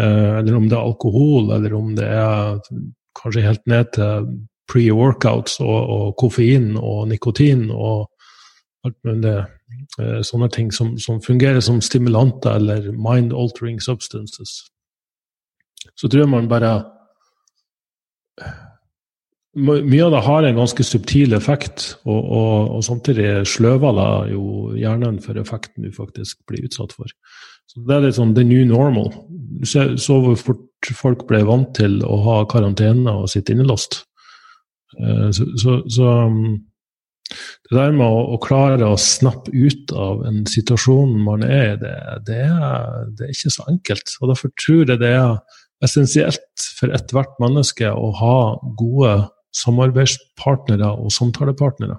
eh, 0.01 0.39
eller 0.39 0.57
om 0.57 0.69
det 0.69 0.79
er 0.79 0.85
alkohol, 0.85 1.53
eller 1.57 1.75
om 1.77 1.95
det 1.97 2.07
er 2.07 2.61
kanskje 3.19 3.45
helt 3.45 3.67
ned 3.67 3.93
til 3.95 4.31
pre-workouts 4.69 5.61
og, 5.65 5.79
og, 5.89 6.17
koffein 6.21 6.77
og 6.77 7.09
nikotin 7.09 7.71
og 7.71 8.09
alt 8.85 8.99
mulig 9.05 9.23
det. 9.23 9.39
sånne 10.25 10.49
ting 10.49 10.71
som, 10.73 10.95
som, 10.99 11.19
fungerer 11.21 11.61
som 11.61 11.81
stimulanter 11.83 12.57
eller 12.57 12.93
mind-altering 12.93 13.81
substances. 13.83 14.63
Så 15.97 16.09
tror 16.09 16.23
jeg 16.23 16.31
man 16.31 16.49
bare 16.49 16.71
mye 19.59 20.05
av 20.07 20.15
det 20.15 20.23
har 20.27 20.47
en 20.47 20.61
ganske 20.63 20.85
subtil 20.87 21.35
effekt, 21.37 21.91
og, 22.07 22.19
og, 22.19 22.71
og 22.79 22.85
samtidig 22.87 23.43
sløver 23.49 23.97
det 23.99 24.11
jo 24.35 24.45
hjernen 24.79 25.19
for 25.25 25.41
effekten 25.41 25.87
du 25.87 25.93
faktisk 25.95 26.41
blir 26.51 26.67
utsatt 26.69 26.95
for. 26.97 27.11
Så 27.69 27.83
Det 27.85 27.97
er 27.97 28.07
litt 28.07 28.17
sånn 28.17 28.35
the 28.37 28.45
new 28.47 28.65
normal. 28.69 29.11
Du 29.29 29.67
så 29.69 30.21
hvor 30.23 30.39
fort 30.41 30.93
folk 30.97 31.27
ble 31.29 31.43
vant 31.49 31.75
til 31.77 32.01
å 32.07 32.21
ha 32.25 32.39
karantene 32.51 33.13
og 33.23 33.29
sitte 33.33 33.55
innelåst. 33.55 34.03
Eh, 34.97 35.29
så, 35.37 35.47
så, 35.61 35.79
så 35.93 36.13
um, 36.31 36.57
det 37.69 37.77
der 37.77 37.93
med 37.93 38.07
å, 38.07 38.21
å, 38.35 38.41
klare 38.41 38.89
å 38.89 38.99
snappe 39.01 39.53
ut 39.53 39.93
av 39.93 40.23
en 40.29 40.45
situasjon 40.49 41.19
man 41.27 41.45
er 41.45 41.75
i, 41.75 41.81
det, 41.83 41.97
det, 42.29 42.43
det, 43.19 43.27
er 43.27 43.35
ikke 43.35 43.53
så 43.53 43.67
enkelt. 43.69 44.15
Og 44.21 44.33
Derfor 44.33 44.55
tror 44.57 44.85
jeg 44.85 45.03
det 45.03 45.13
er 45.19 45.35
essensielt 45.85 46.69
for 46.79 46.95
ethvert 46.97 47.37
menneske 47.43 47.91
å 47.93 48.09
ha 48.19 48.39
gode 48.81 49.19
samarbeidspartnere 49.57 50.91
og 50.99 51.13
samtalepartnere 51.15 51.99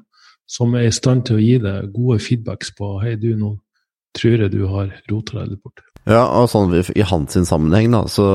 som 0.50 0.74
er 0.78 0.88
i 0.88 0.94
stand 0.94 1.28
til 1.28 1.38
å 1.38 1.44
gi 1.44 1.58
deg 1.62 1.92
gode 1.94 2.18
feedbacks 2.26 2.74
på 2.78 2.96
hei, 3.04 3.14
du, 3.22 3.32
nå 3.38 3.54
tror 4.18 4.46
jeg 4.46 4.54
du 4.56 4.64
har 4.72 4.90
rota 5.12 5.42
deg 5.42 5.54
litt 5.54 5.62
bort. 5.64 5.84
Ja, 6.10 6.24
og 6.40 6.48
sånn 6.50 6.72
I 6.74 7.04
hans 7.06 7.36
sammenheng 7.46 7.92
da, 7.94 8.02
så 8.10 8.26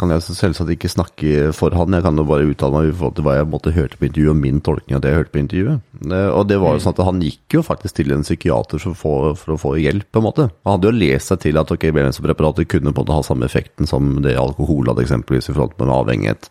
kan 0.00 0.12
jeg 0.14 0.24
selvsagt 0.24 0.70
ikke 0.72 0.88
snakke 0.88 1.50
for 1.56 1.74
han. 1.76 1.92
Jeg 1.92 2.04
kan 2.06 2.16
jo 2.16 2.24
bare 2.24 2.46
uttale 2.48 2.72
meg 2.78 2.88
i 2.88 2.94
forhold 2.96 3.18
til 3.18 3.26
hva 3.26 3.34
jeg 3.36 3.48
måtte 3.52 3.72
hørte 3.74 3.98
på 4.00 4.06
intervjuet, 4.08 4.32
og 4.32 4.40
min 4.40 4.62
tolkning 4.64 4.96
av 4.96 5.02
det 5.04 5.12
jeg 5.12 5.18
hørte 5.18 5.34
på 5.34 5.42
intervjuet. 5.42 5.82
Og 6.08 6.46
det 6.48 6.58
var 6.62 6.72
jo 6.72 6.80
mm. 6.80 6.84
sånn 6.86 6.94
at 6.94 7.02
Han 7.08 7.20
gikk 7.26 7.58
jo 7.58 7.64
faktisk 7.66 7.98
til 7.98 8.14
en 8.14 8.24
psykiater 8.24 8.80
for 8.80 8.94
å 8.94 9.00
få, 9.02 9.12
for 9.42 9.54
å 9.54 9.58
få 9.60 9.74
hjelp. 9.82 10.08
på 10.08 10.22
en 10.22 10.28
måte. 10.28 10.48
Han 10.64 10.78
hadde 10.78 10.88
jo 10.88 11.00
lest 11.02 11.34
seg 11.34 11.42
til 11.44 11.60
at 11.60 11.74
ok, 11.74 11.86
preparater 11.92 12.70
kunne 12.70 12.94
på 12.94 13.02
en 13.02 13.04
måte 13.04 13.18
ha 13.18 13.26
samme 13.26 13.48
effekten 13.50 13.90
som 13.90 14.22
det 14.24 14.38
alkohol 14.40 14.88
hadde, 14.88 15.04
eksempelvis 15.04 15.50
i 15.50 15.56
forhold 15.58 15.76
til 15.76 15.92
avhengighet. 15.98 16.48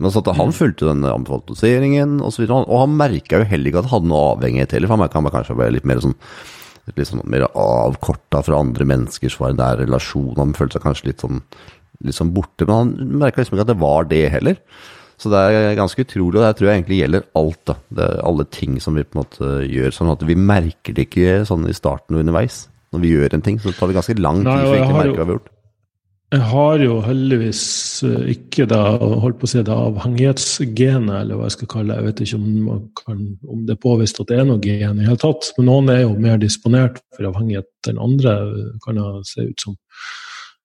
Men 0.00 0.10
sånn 0.10 0.26
at 0.26 0.34
Han 0.40 0.50
mm. 0.50 0.58
fulgte 0.58 0.90
den 0.90 1.06
anbefalte 1.06 1.54
doseringen 1.54 2.18
osv. 2.18 2.48
Og, 2.50 2.66
og 2.66 2.82
han 2.82 2.98
merka 2.98 3.44
jo 3.44 3.50
heller 3.52 3.70
ikke 3.70 3.84
at 3.84 3.92
han 3.92 4.00
hadde 4.00 4.14
noe 4.16 4.28
avhengighet 4.34 4.74
heller, 4.74 4.90
for 4.90 4.98
han 4.98 5.06
merka 5.06 5.38
kanskje 5.38 5.60
bare 5.62 5.78
litt 5.78 5.86
mer 5.86 6.02
sånn 6.02 6.18
litt 6.94 7.08
sånn 7.08 7.24
mer 7.26 7.46
avkorta 7.50 8.42
fra 8.46 8.60
andre 8.62 8.86
mennesker 8.88 9.32
som 9.32 9.46
var 9.46 9.54
i 9.54 9.58
nær 9.58 9.80
relasjon. 9.82 10.36
Han 10.38 10.54
følte 10.56 10.78
seg 10.78 10.86
kanskje 10.86 11.08
litt 11.10 11.24
sånn, 11.24 11.40
litt 12.06 12.18
sånn 12.18 12.34
borte, 12.36 12.68
men 12.68 12.76
han 12.76 13.16
merka 13.24 13.42
liksom 13.42 13.58
ikke 13.58 13.66
at 13.66 13.72
det 13.72 13.80
var 13.82 14.06
det 14.12 14.22
heller. 14.36 14.60
Så 15.16 15.32
det 15.32 15.40
er 15.40 15.78
ganske 15.78 16.04
utrolig, 16.04 16.38
og 16.38 16.44
det 16.44 16.54
tror 16.58 16.68
jeg 16.68 16.78
egentlig 16.78 17.00
gjelder 17.00 17.26
alt. 17.40 17.60
da. 17.64 17.76
Det 17.98 18.06
er 18.06 18.24
alle 18.28 18.46
ting 18.52 18.78
som 18.84 18.98
vi 18.98 19.06
på 19.06 19.16
en 19.16 19.22
måte 19.22 19.52
gjør, 19.64 19.94
sånn 19.96 20.12
at 20.12 20.24
vi 20.28 20.36
merker 20.38 20.96
det 20.96 21.08
ikke 21.08 21.38
sånn 21.48 21.64
i 21.70 21.76
starten 21.76 22.18
og 22.18 22.22
underveis. 22.22 22.66
Når 22.94 23.02
vi 23.02 23.12
gjør 23.14 23.36
en 23.36 23.44
ting, 23.44 23.58
så 23.60 23.72
tar 23.74 23.90
det 23.90 23.96
ganske 23.96 24.18
lang 24.20 24.44
tid 24.44 24.52
Nei, 24.52 24.64
før 24.66 24.76
vi 24.76 24.98
merker 25.00 25.16
hva 25.16 25.24
vi 25.24 25.32
har 25.32 25.38
gjort. 25.38 25.52
Jeg 26.34 26.42
har 26.42 26.82
jo 26.82 26.96
heldigvis 27.06 27.62
eh, 28.02 28.30
ikke 28.32 28.64
da, 28.66 28.80
holdt 28.98 29.38
på 29.38 29.46
å 29.46 29.50
si 29.52 29.60
det 29.62 29.74
avhengighetsgenet, 29.74 31.12
eller 31.20 31.38
hva 31.38 31.46
jeg 31.46 31.54
skal 31.54 31.70
kalle 31.70 31.92
det. 31.92 31.98
Jeg 32.00 32.06
vet 32.08 32.22
ikke 32.24 32.40
om, 32.40 32.80
kan, 32.98 33.20
om 33.46 33.60
det 33.68 33.76
er 33.76 33.82
påvist 33.84 34.18
at 34.18 34.32
det 34.32 34.40
er 34.40 34.48
noe 34.48 34.58
gen 34.64 34.98
i 34.98 35.06
hele 35.06 35.20
tatt. 35.22 35.52
Men 35.54 35.70
noen 35.70 35.92
er 35.94 36.00
jo 36.02 36.16
mer 36.24 36.40
disponert 36.42 36.98
for 37.14 37.28
avhengighet 37.30 37.92
enn 37.92 38.02
andre, 38.02 38.34
kan 38.82 38.98
det 38.98 39.06
se 39.30 39.46
ut 39.46 39.66
som. 39.68 39.78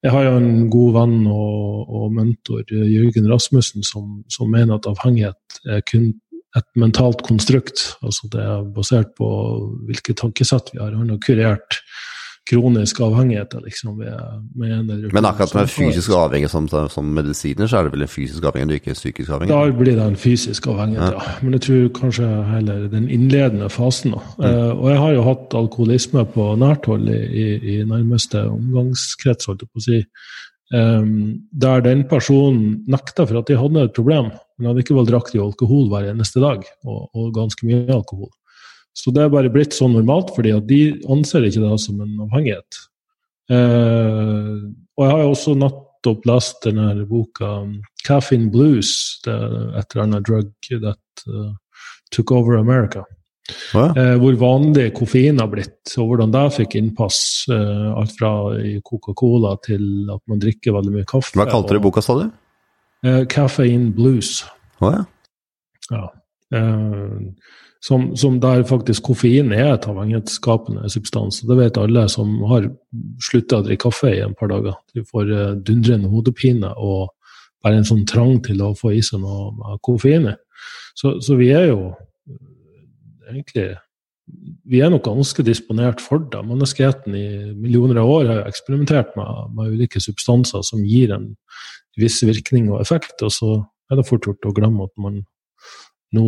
Jeg 0.02 0.16
har 0.16 0.26
jo 0.26 0.34
en 0.40 0.66
god 0.74 0.96
venn 0.98 1.18
og, 1.30 1.94
og 1.94 2.18
mentor, 2.18 2.64
Jørgen 2.74 3.30
Rasmussen, 3.30 3.86
som, 3.86 4.24
som 4.34 4.50
mener 4.50 4.80
at 4.80 4.90
avhengighet 4.90 5.62
er 5.70 5.86
kun 5.86 6.10
et 6.58 6.68
mentalt 6.80 7.22
konstrukt. 7.28 7.84
Altså 8.02 8.32
det 8.34 8.42
er 8.42 8.66
basert 8.74 9.14
på 9.14 9.30
hvilke 9.86 10.18
tankesett 10.18 10.74
vi 10.74 10.82
har. 10.82 10.98
Han 10.98 11.14
har 11.14 11.22
kurert 11.22 11.84
kroniske 12.50 13.04
avhengighet 13.06 13.54
liksom. 13.64 14.00
Ved, 14.00 14.14
med 14.56 14.74
en 14.74 14.90
eller 14.90 15.14
Men 15.14 15.26
akkurat 15.26 15.54
med 15.54 15.70
fysisk 15.70 16.12
avhengighet 16.18 16.52
som, 16.52 16.68
som 16.90 17.14
medisiner, 17.16 17.68
så 17.68 17.80
er 17.80 17.88
det 17.88 17.94
vel 17.96 18.06
en 18.08 18.12
fysisk 18.12 18.44
avhengighet 18.50 18.74
og 18.74 18.82
ikke 18.82 18.98
psykisk 18.98 19.30
avhengighet? 19.30 19.72
Da 19.72 19.78
blir 19.84 20.00
det 20.00 20.08
en 20.08 20.20
fysisk 20.20 20.68
avhengighet, 20.72 21.16
ja. 21.18 21.38
Men 21.42 21.58
jeg 21.58 21.66
tror 21.68 21.88
kanskje 22.02 22.30
heller 22.50 22.88
den 22.92 23.10
innledende 23.10 23.70
fasen. 23.70 24.18
Da. 24.18 24.50
Eh, 24.50 24.72
og 24.74 24.86
jeg 24.90 25.02
har 25.04 25.16
jo 25.18 25.26
hatt 25.30 25.58
alkoholisme 25.62 26.26
på 26.36 26.52
nært 26.62 26.90
hold 26.92 27.10
i, 27.14 27.22
i, 27.22 27.48
i 27.76 27.80
nærmeste 27.88 28.46
omgangskrets, 28.50 29.50
holdt 29.52 29.68
jeg 29.68 29.72
på 29.72 29.84
å 29.84 29.88
si. 29.90 30.04
Um, 30.72 31.50
der 31.52 31.82
den 31.84 32.06
personen 32.08 32.78
nekta 32.88 33.26
for 33.28 33.42
at 33.42 33.50
de 33.50 33.58
hadde 33.60 33.82
et 33.90 33.96
problem, 33.96 34.30
men 34.56 34.70
hadde 34.70 34.86
ikke 34.86 35.04
drakk 35.04 35.34
de 35.34 35.42
alkohol 35.44 35.90
hver 35.92 36.08
eneste 36.14 36.40
dag, 36.40 36.64
og, 36.88 37.10
og 37.12 37.34
ganske 37.36 37.68
mye 37.68 37.92
alkohol. 37.92 38.32
Så 38.98 39.14
det 39.16 39.24
er 39.24 39.32
bare 39.34 39.52
blitt 39.54 39.76
sånn 39.76 39.96
normalt, 39.96 40.34
fordi 40.36 40.52
at 40.56 40.68
de 40.68 40.82
anser 41.12 41.48
ikke 41.48 41.64
det 41.64 41.78
som 41.84 42.02
en 42.04 42.26
avhengighet. 42.28 42.82
Eh, 43.52 44.58
og 44.98 45.06
jeg 45.06 45.14
har 45.14 45.24
jo 45.24 45.32
også 45.32 45.56
nettopp 45.60 46.28
lest 46.30 46.62
denne 46.66 47.06
boka 47.08 47.54
um, 47.64 47.80
'Caffeine 48.04 48.52
Blues', 48.52 49.22
det 49.26 49.34
er 49.34 49.80
et 49.80 49.96
eller 49.96 50.04
annet 50.04 50.28
drug 50.28 50.52
that 50.84 51.26
uh, 51.28 51.54
took 52.12 52.32
over 52.32 52.58
America. 52.58 53.06
Ja. 53.74 53.88
Eh, 53.98 54.16
hvor 54.22 54.36
vanlig 54.40 54.92
koffein 54.96 55.40
har 55.42 55.50
blitt, 55.52 55.94
og 55.98 56.12
hvordan 56.12 56.34
det 56.34 56.44
fikk 56.56 56.78
innpass. 56.80 57.20
Eh, 57.52 57.88
alt 57.98 58.14
fra 58.20 58.32
i 58.62 58.76
Coca-Cola 58.86 59.56
til 59.66 60.12
at 60.14 60.22
man 60.30 60.42
drikker 60.42 60.76
veldig 60.76 60.94
mye 60.96 61.08
kaffe. 61.10 61.34
Hva 61.40 61.48
kalte 61.50 61.76
du 61.76 61.82
boka, 61.84 62.04
sa 62.06 62.18
du? 62.20 62.30
Eh, 63.04 63.24
'Caffeine 63.26 63.92
Blues'. 63.98 64.44
Å 64.82 64.94
ja. 64.94 65.04
Ja. 65.92 66.06
Eh, 66.54 67.18
som, 67.82 68.12
som 68.18 68.38
der 68.42 68.62
faktisk 68.70 69.08
koffein 69.10 69.52
er 69.56 69.74
et 69.74 69.88
avhengighetsskapende 69.90 70.90
substans. 70.94 71.42
Det 71.48 71.58
vet 71.58 71.80
alle 71.82 72.06
som 72.14 72.36
har 72.52 72.70
slutta 73.26 73.62
å 73.62 73.66
drikke 73.66 73.88
kaffe 73.88 74.12
i 74.14 74.22
en 74.22 74.36
par 74.38 74.52
dager. 74.52 74.78
De 74.94 75.02
får 75.08 75.32
eh, 75.34 75.56
dundrende 75.66 76.12
hodepine 76.12 76.74
og 76.78 77.10
bare 77.66 77.82
en 77.82 77.88
sånn 77.88 78.06
trang 78.10 78.38
til 78.46 78.62
å 78.62 78.74
få 78.78 78.94
i 78.94 79.02
seg 79.06 79.24
noe 79.24 79.80
koffein. 79.86 80.30
Så, 80.98 81.18
så 81.26 81.38
vi 81.40 81.50
er 81.58 81.72
jo 81.72 81.90
eh, 81.90 83.32
egentlig 83.34 83.72
vi 84.70 84.80
er 84.80 84.92
nok 84.94 85.04
ganske 85.08 85.44
disponert 85.44 86.02
for 86.04 86.22
det. 86.32 86.40
Menneskeheten 86.48 87.16
i 87.18 87.28
millioner 87.58 88.00
av 88.00 88.10
år 88.10 88.30
har 88.30 88.40
jo 88.42 88.50
eksperimentert 88.52 89.16
med, 89.18 89.56
med 89.58 89.74
ulike 89.74 90.00
substanser 90.04 90.64
som 90.64 90.86
gir 90.86 91.12
en 91.16 91.32
viss 92.00 92.22
virkning 92.24 92.70
og 92.72 92.80
effekt, 92.84 93.18
og 93.26 93.34
så 93.36 93.56
er 93.92 94.00
det 94.00 94.08
fort 94.08 94.30
gjort 94.30 94.48
å 94.48 94.54
glemme 94.56 94.86
at 94.88 94.94
man 95.02 95.18
nå 96.16 96.28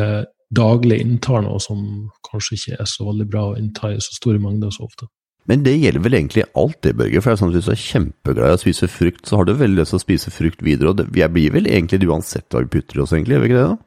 eh, 0.00 0.22
daglig 0.52 1.00
inntar 1.02 1.44
noe 1.46 1.60
som 1.62 1.82
kanskje 2.28 2.58
ikke 2.58 2.78
er 2.82 2.88
så 2.90 3.08
veldig 3.08 3.28
bra 3.30 3.48
å 3.50 3.58
innta 3.58 3.92
i 3.92 4.00
så 4.02 4.16
store 4.18 4.40
mengder 4.42 4.72
så 4.74 4.86
ofte. 4.88 5.08
Men 5.50 5.64
det 5.66 5.74
gjelder 5.74 6.02
vel 6.04 6.14
egentlig 6.14 6.44
alt 6.58 6.78
det, 6.86 6.94
Børge. 6.98 7.20
For 7.22 7.32
jeg 7.32 7.34
er 7.34 7.40
sånn 7.40 7.50
at 7.50 7.56
hvis 7.56 7.68
du 7.68 7.72
er 7.74 7.84
kjempeglad 7.84 8.52
i 8.52 8.58
å 8.58 8.62
spise 8.62 8.88
frukt, 8.90 9.24
så 9.26 9.40
har 9.40 9.48
du 9.48 9.56
veldig 9.58 9.80
lyst 9.80 9.90
til 9.94 9.98
å 9.98 10.04
spise 10.04 10.30
frukt 10.34 10.62
videre. 10.62 10.92
Og 10.92 11.00
det, 11.00 11.08
jeg 11.18 11.34
blir 11.34 11.56
vel 11.56 11.66
egentlig 11.66 11.98
det 12.02 12.10
uansett 12.10 12.46
hva 12.54 12.62
vi 12.62 12.70
putter 12.76 13.00
i 13.00 13.02
oss, 13.02 13.14
egentlig. 13.16 13.34
Gjør 13.34 13.42
vi 13.42 13.50
ikke 13.50 13.58
det, 13.58 13.70
da? 13.72 13.78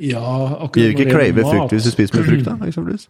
Ja, 0.00 0.24
akkurat 0.60 0.72
Blir 0.76 0.90
du 0.90 0.94
ikke 0.96 1.04
Vi 1.08 1.12
crave 1.12 1.44
frukt 1.44 1.72
hvis 1.72 1.86
du 1.88 1.92
spiser 1.92 2.20
med 2.20 2.26
frukt, 2.30 2.48
da? 2.48 2.56
eksempelvis? 2.68 3.08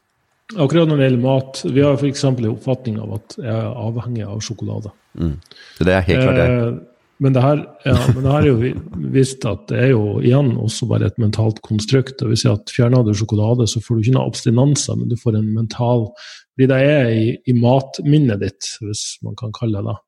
Akkurat 0.59 0.91
når 0.91 0.99
det 0.99 1.07
gjelder 1.07 1.23
mat, 1.23 1.63
vi 1.63 1.83
har 1.87 1.99
f.eks. 1.99 2.25
en 2.27 2.47
oppfatning 2.51 2.99
av 3.03 3.19
at 3.21 3.37
jeg 3.39 3.55
er 3.55 3.69
avhengig 3.71 4.25
av 4.27 4.41
sjokolade. 4.43 4.91
Mm. 5.15 5.37
Så 5.77 5.87
det 5.87 5.95
er 5.95 6.07
helt 6.09 6.25
klart 6.25 6.41
det. 6.41 6.49
Eh, 6.51 6.73
men 7.21 7.35
det 7.37 7.43
her, 7.45 7.63
ja, 7.85 7.95
men 8.15 8.25
det 8.25 8.33
her 8.33 8.47
er 8.47 8.49
jo 8.49 9.09
vist 9.13 9.45
at 9.49 9.67
det 9.69 9.81
er 9.85 9.91
jo 9.93 10.05
igjen 10.25 10.55
også 10.57 10.87
bare 10.89 11.11
et 11.11 11.19
mentalt 11.21 11.59
konstrukt. 11.65 12.17
Det 12.17 12.29
vil 12.31 12.39
si 12.41 12.49
at 12.49 12.73
Fjerner 12.73 13.05
du 13.05 13.13
sjokolade, 13.17 13.67
så 13.69 13.83
får 13.85 13.97
du 13.97 14.05
ikke 14.07 14.15
noe 14.17 14.31
abstinenser, 14.31 14.97
men 14.97 15.11
du 15.11 15.19
får 15.21 15.37
en 15.37 15.51
mental 15.57 16.07
Fordi 16.55 16.69
det 16.71 16.79
er 16.85 17.11
i, 17.13 17.27
i 17.49 17.57
matminnet 17.57 18.41
ditt, 18.41 18.71
hvis 18.85 19.05
man 19.27 19.37
kan 19.37 19.53
kalle 19.57 19.83
det 19.83 19.93
det. 19.93 19.99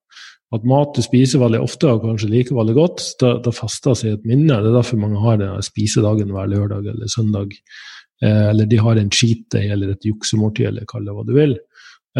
At 0.52 0.64
mat 0.68 0.96
du 0.96 1.00
spiser 1.04 1.40
veldig 1.40 1.62
ofte 1.64 1.88
og 1.88 2.02
kanskje 2.04 2.28
liker 2.28 2.56
veldig 2.58 2.74
godt, 2.76 3.04
da, 3.22 3.34
da 3.44 3.52
fester 3.56 3.96
seg 3.96 4.16
et 4.16 4.26
minne. 4.28 4.58
Det 4.60 4.68
er 4.68 4.76
derfor 4.76 5.00
mange 5.00 5.20
har 5.22 5.38
denne 5.40 5.64
spisedagen 5.64 6.32
hver 6.34 6.50
lørdag 6.52 6.90
eller 6.92 7.12
søndag. 7.12 7.54
Eh, 8.24 8.48
eller 8.50 8.68
de 8.68 8.80
har 8.80 9.00
en 9.00 9.12
cheat 9.12 9.46
day 9.54 9.72
eller 9.72 9.94
et 9.94 10.08
juksemåltid, 10.08 10.68
eller 10.68 10.88
kall 10.88 11.08
det 11.08 11.16
hva 11.16 11.24
du 11.28 11.32
vil. 11.36 11.56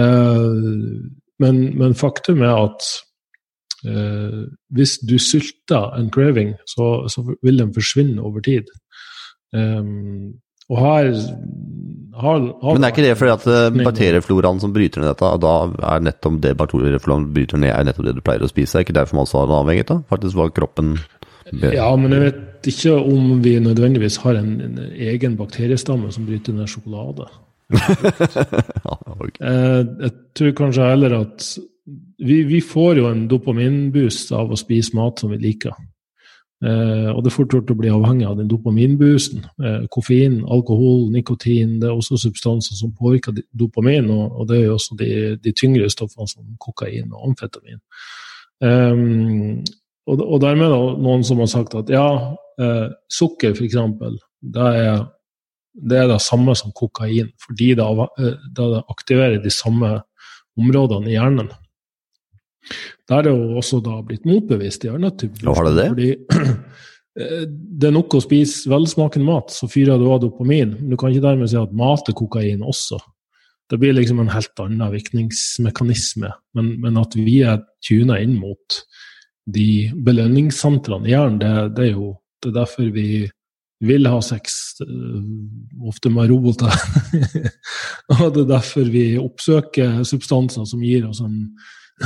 Eh, 0.00 0.62
men, 1.44 1.61
men 1.76 1.99
faktum 1.99 2.40
er 2.44 2.56
at 2.56 2.88
eh, 3.87 4.39
hvis 4.75 4.99
du 5.07 5.17
sulter 5.23 5.99
en 5.99 6.11
craving, 6.12 6.55
så, 6.69 7.09
så 7.12 7.25
vil 7.43 7.59
den 7.61 7.75
forsvinne 7.75 8.23
over 8.23 8.45
tid. 8.45 8.71
Um, 9.53 10.41
og 10.73 10.79
her 10.79 11.11
har, 12.12 12.39
har 12.62 12.77
Men 12.77 12.85
er 12.87 12.93
ikke 12.93 13.05
det 13.05 13.17
fordi 13.19 13.33
at 13.33 13.47
eh, 13.51 13.85
bakteriefloraen 13.85 14.61
som 14.62 14.73
bryter 14.73 15.03
ned 15.03 15.11
dette, 15.12 15.29
og 15.29 15.43
da 15.43 15.55
er 15.95 16.07
nettopp 16.07 16.39
det 16.45 16.55
bakteriefloraen 16.61 17.29
bryter 17.35 17.61
ned, 17.61 17.73
er 17.73 17.89
nettopp 17.89 18.09
det 18.09 18.17
du 18.19 18.23
pleier 18.25 18.45
å 18.45 18.51
spise? 18.51 18.79
Er 18.79 18.87
ikke 18.87 18.97
derfor 18.97 19.19
man 19.19 19.27
også 19.27 19.43
har 19.43 19.51
den 19.51 19.59
avhengig 19.59 19.87
da? 19.91 19.99
Faktisk 20.12 20.39
var 20.39 20.55
kroppen 20.57 20.97
Ja, 21.53 21.91
men 21.99 22.15
jeg 22.15 22.25
vet 22.29 22.69
ikke 22.73 22.95
om 23.01 23.41
vi 23.45 23.57
nødvendigvis 23.61 24.21
har 24.23 24.39
en, 24.41 24.53
en 24.65 24.79
egen 24.93 25.37
bakteriestamme 25.41 26.12
som 26.15 26.29
bryter 26.29 26.57
ned 26.57 26.71
sjokolade. 26.71 27.27
ja, 28.87 28.97
okay. 29.17 29.41
Eh, 29.41 29.81
jeg 30.07 30.12
tror 30.39 30.57
kanskje 30.62 30.89
heller 30.93 31.19
at 31.23 31.49
vi, 32.19 32.43
vi 32.49 32.61
får 32.61 33.01
jo 33.01 33.09
en 33.11 33.25
dopaminboost 33.31 34.33
av 34.37 34.53
å 34.53 34.59
spise 34.59 34.97
mat 34.97 35.23
som 35.23 35.33
vi 35.33 35.41
liker. 35.43 35.75
Eh, 36.62 37.09
og 37.11 37.23
det 37.25 37.33
er 37.33 37.35
fort 37.35 37.55
gjort 37.57 37.71
å 37.75 37.79
bli 37.79 37.91
avhengig 37.91 38.27
av 38.29 38.37
den 38.39 38.51
dopaminboosten. 38.51 39.43
Eh, 39.65 39.79
koffein, 39.95 40.41
alkohol, 40.47 41.09
nikotin, 41.15 41.79
det 41.83 41.91
er 41.91 41.97
også 41.97 42.21
substanser 42.23 42.79
som 42.79 42.95
påvirker 42.99 43.41
dopamin, 43.59 44.11
og, 44.15 44.37
og 44.37 44.51
det 44.51 44.61
er 44.61 44.69
jo 44.69 44.77
også 44.77 44.99
de, 45.01 45.12
de 45.43 45.55
tyngre 45.59 45.91
stoffene 45.91 46.31
som 46.31 46.47
kokain 46.62 47.11
og 47.11 47.33
amfetamin. 47.33 47.81
Eh, 48.62 49.03
og, 50.07 50.23
og 50.23 50.39
dermed 50.43 50.71
er 50.71 51.03
noen 51.03 51.27
som 51.27 51.43
har 51.43 51.51
sagt 51.51 51.75
at 51.79 51.91
ja, 51.91 52.07
eh, 52.62 52.87
sukker 53.11 53.59
f.eks., 53.59 53.81
det 54.43 54.71
det 55.73 55.99
er 55.99 56.09
det 56.11 56.21
samme 56.21 56.55
som 56.59 56.73
kokain, 56.77 57.31
fordi 57.41 57.73
det, 57.79 57.85
eh, 58.21 58.39
det 58.57 58.85
aktiverer 58.93 59.43
de 59.43 59.51
samme 59.51 60.03
områdene 60.59 61.11
i 61.11 61.17
hjernen. 61.17 61.49
Der 63.09 63.19
er 63.19 63.26
det 63.26 63.35
jo 63.35 63.59
også 63.61 63.81
da 63.85 63.99
blitt 64.07 64.26
motbevist 64.28 64.87
i 64.87 64.92
annen 64.92 65.14
type 65.19 65.42
har 65.47 65.69
det 65.69 65.75
det? 65.78 65.88
Fordi 65.92 66.11
eh, 67.21 67.42
det 67.49 67.88
er 67.88 67.97
nok 67.97 68.16
å 68.19 68.23
spise 68.25 68.71
velsmakende 68.73 69.26
mat, 69.26 69.54
så 69.54 69.69
fyrer 69.71 70.00
du 70.00 70.07
av 70.12 70.23
dopamin. 70.23 70.76
Men 70.78 70.95
du 70.95 70.99
kan 71.00 71.12
ikke 71.12 71.26
dermed 71.26 71.50
si 71.50 71.59
at 71.61 71.75
mat 71.76 72.09
er 72.09 72.19
kokain 72.19 72.62
også. 72.62 73.00
Det 73.73 73.78
blir 73.81 73.95
liksom 73.97 74.21
en 74.21 74.33
helt 74.33 74.61
annen 74.61 74.92
virkningsmekanisme. 74.92 76.33
Men, 76.59 76.75
men 76.83 76.99
at 77.00 77.16
vi 77.16 77.40
er 77.47 77.62
tuna 77.85 78.19
inn 78.21 78.35
mot 78.37 78.83
de 79.52 79.90
belønningssentrene 80.07 81.09
i 81.09 81.14
hjernen, 81.14 81.40
det, 81.40 81.54
det 81.78 81.87
er 81.88 81.95
jo 81.97 82.16
det 82.42 82.50
er 82.50 82.59
derfor 82.59 82.90
vi 82.90 83.07
vil 83.83 84.07
ha 84.07 84.19
sex, 84.23 84.75
øh, 84.83 85.23
ofte 85.88 86.11
med 86.11 86.31
roboter. 86.31 86.71
og 88.19 88.35
det 88.35 88.45
er 88.45 88.50
derfor 88.50 88.90
vi 88.90 89.07
oppsøker 89.19 90.02
substanser 90.07 90.66
som 90.69 90.83
gir 90.83 91.09
oss 91.09 91.23
en 91.23 91.38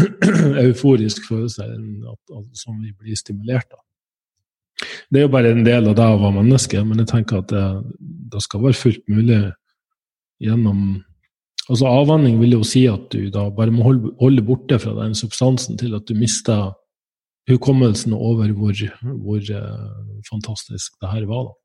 euforisk 0.66 1.26
følelse, 1.28 1.66
som 2.56 2.78
vi 2.82 2.92
blir 2.92 3.18
stimulert 3.18 3.68
av. 3.72 3.82
Det 5.10 5.20
er 5.20 5.26
jo 5.26 5.32
bare 5.32 5.52
en 5.54 5.64
del 5.64 5.88
av 5.88 5.96
det 5.96 6.06
å 6.06 6.20
være 6.20 6.36
menneske, 6.40 6.82
men 6.84 7.00
jeg 7.00 7.10
tenker 7.12 7.40
at 7.40 7.52
det, 7.52 7.66
det 8.32 8.42
skal 8.44 8.64
være 8.66 8.80
fullt 8.84 9.04
mulig 9.12 9.42
gjennom 10.42 11.02
Altså 11.66 11.88
Avvenning 11.90 12.36
vil 12.38 12.52
jo 12.54 12.60
si 12.62 12.84
at 12.86 13.08
du 13.10 13.24
da 13.34 13.48
bare 13.50 13.72
må 13.74 13.82
holde, 13.82 14.12
holde 14.20 14.42
borte 14.46 14.76
fra 14.78 14.92
den 15.00 15.16
substansen 15.18 15.74
til 15.80 15.96
at 15.98 16.04
du 16.06 16.14
mister 16.14 16.76
hukommelsen 17.50 18.14
over 18.14 18.52
hvor, 18.54 18.70
hvor 19.02 19.40
eh, 19.42 20.20
fantastisk 20.28 20.94
det 21.02 21.10
her 21.10 21.26
var. 21.26 21.48
da. 21.48 21.56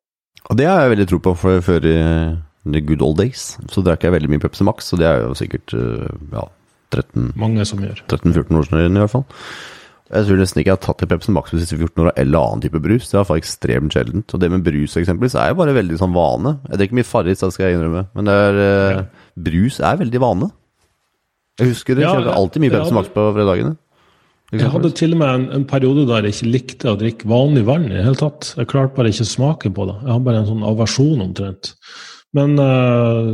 Og 0.49 0.57
det 0.57 0.65
har 0.65 0.81
jeg 0.81 0.93
veldig 0.95 1.07
tro 1.11 1.19
på, 1.21 1.35
for 1.37 1.61
før 1.61 1.85
i 1.85 1.97
the 2.65 2.81
good 2.81 3.01
old 3.01 3.17
days 3.21 3.59
så 3.73 3.81
drakk 3.85 4.05
jeg 4.05 4.13
veldig 4.13 4.29
mye 4.33 4.41
Pepsi 4.41 4.65
Max, 4.65 4.91
og 4.93 5.01
det 5.01 5.09
er 5.09 5.23
jo 5.23 5.37
sikkert 5.37 5.73
eh, 5.77 6.09
ja, 6.33 6.47
13 6.91 7.31
Mange 7.39 7.65
som 7.67 7.83
gjør. 7.83 8.01
13-14 8.07 8.57
år 8.59 8.67
siden 8.67 8.97
i 8.99 9.03
hvert 9.03 9.13
fall. 9.13 9.27
Jeg 10.11 10.27
tror 10.27 10.39
nesten 10.41 10.59
ikke 10.59 10.73
jeg 10.73 10.75
har 10.75 10.83
tatt 10.83 11.03
en 11.05 11.09
Pepsi 11.13 11.31
Max 11.31 11.53
de 11.53 11.61
siste 11.61 11.77
14 11.77 12.01
åra, 12.03 12.11
eller 12.19 12.41
annen 12.41 12.63
type 12.65 12.79
brus. 12.83 13.05
Det 13.07 13.15
er 13.15 13.21
iallfall 13.21 13.39
ekstremt 13.39 13.95
sjeldent. 13.95 14.33
Og 14.35 14.41
det 14.43 14.49
med 14.51 14.65
brus 14.65 14.97
eksempelvis 14.99 15.37
er 15.39 15.53
jo 15.53 15.59
bare 15.61 15.75
veldig 15.77 15.99
sånn 16.01 16.15
vane. 16.15 16.57
Jeg 16.67 16.81
drikker 16.81 16.99
mye 16.99 17.07
Farris, 17.07 17.39
det 17.39 17.51
skal 17.55 17.69
jeg 17.69 17.77
innrømme, 17.77 18.03
men 18.17 18.27
det 18.27 18.35
er, 18.47 18.59
ja. 18.97 19.05
brus 19.47 19.79
er 19.79 20.01
veldig 20.01 20.21
vane. 20.23 20.51
Jeg 21.61 21.71
husker 21.71 21.95
det, 21.95 22.03
Ja, 22.03 22.11
kjørte 22.17 22.35
alltid 22.35 22.65
mye 22.65 22.75
Pepsi 22.75 22.97
Max 22.97 23.15
på 23.15 23.25
fredagene. 23.37 23.77
Jeg 24.51 24.67
hadde 24.67 24.91
til 24.99 25.13
og 25.15 25.21
med 25.21 25.29
en, 25.31 25.43
en 25.55 25.67
periode 25.67 26.03
der 26.09 26.25
jeg 26.27 26.35
ikke 26.35 26.53
likte 26.57 26.91
å 26.91 26.97
drikke 26.99 27.27
vanlig 27.31 27.63
vann 27.69 27.85
i 27.87 27.93
det 27.93 28.03
hele 28.03 28.19
tatt. 28.19 28.49
Jeg 28.57 28.67
klarte 28.67 28.97
bare 28.97 29.13
ikke 29.13 29.23
å 29.23 29.31
smake 29.31 29.71
på 29.77 29.85
det. 29.87 29.95
Jeg 30.03 30.11
har 30.11 30.25
bare 30.25 30.41
en 30.41 30.49
sånn 30.49 30.65
aversjon 30.67 31.23
omtrent. 31.23 31.71
Men 32.37 32.55
eh, 32.63 33.29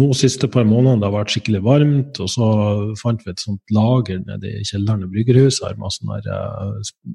nå 0.00 0.08
siste 0.18 0.48
par 0.50 0.64
månedene 0.66 0.98
det 1.02 1.06
har 1.06 1.14
vært 1.14 1.34
skikkelig 1.34 1.60
varmt, 1.66 2.18
og 2.22 2.30
så 2.32 2.48
fant 2.98 3.22
vi 3.22 3.30
et 3.30 3.42
sånt 3.42 3.74
lager 3.74 4.22
nede 4.24 4.50
i 4.50 4.64
kjelleren 4.66 5.04
i 5.06 5.10
bryggerhuset 5.12 5.68
her 5.68 5.78
med 5.78 5.94
sånn 5.94 6.14
der 6.16 6.30
eh, 6.34 6.80
sp- 6.88 7.14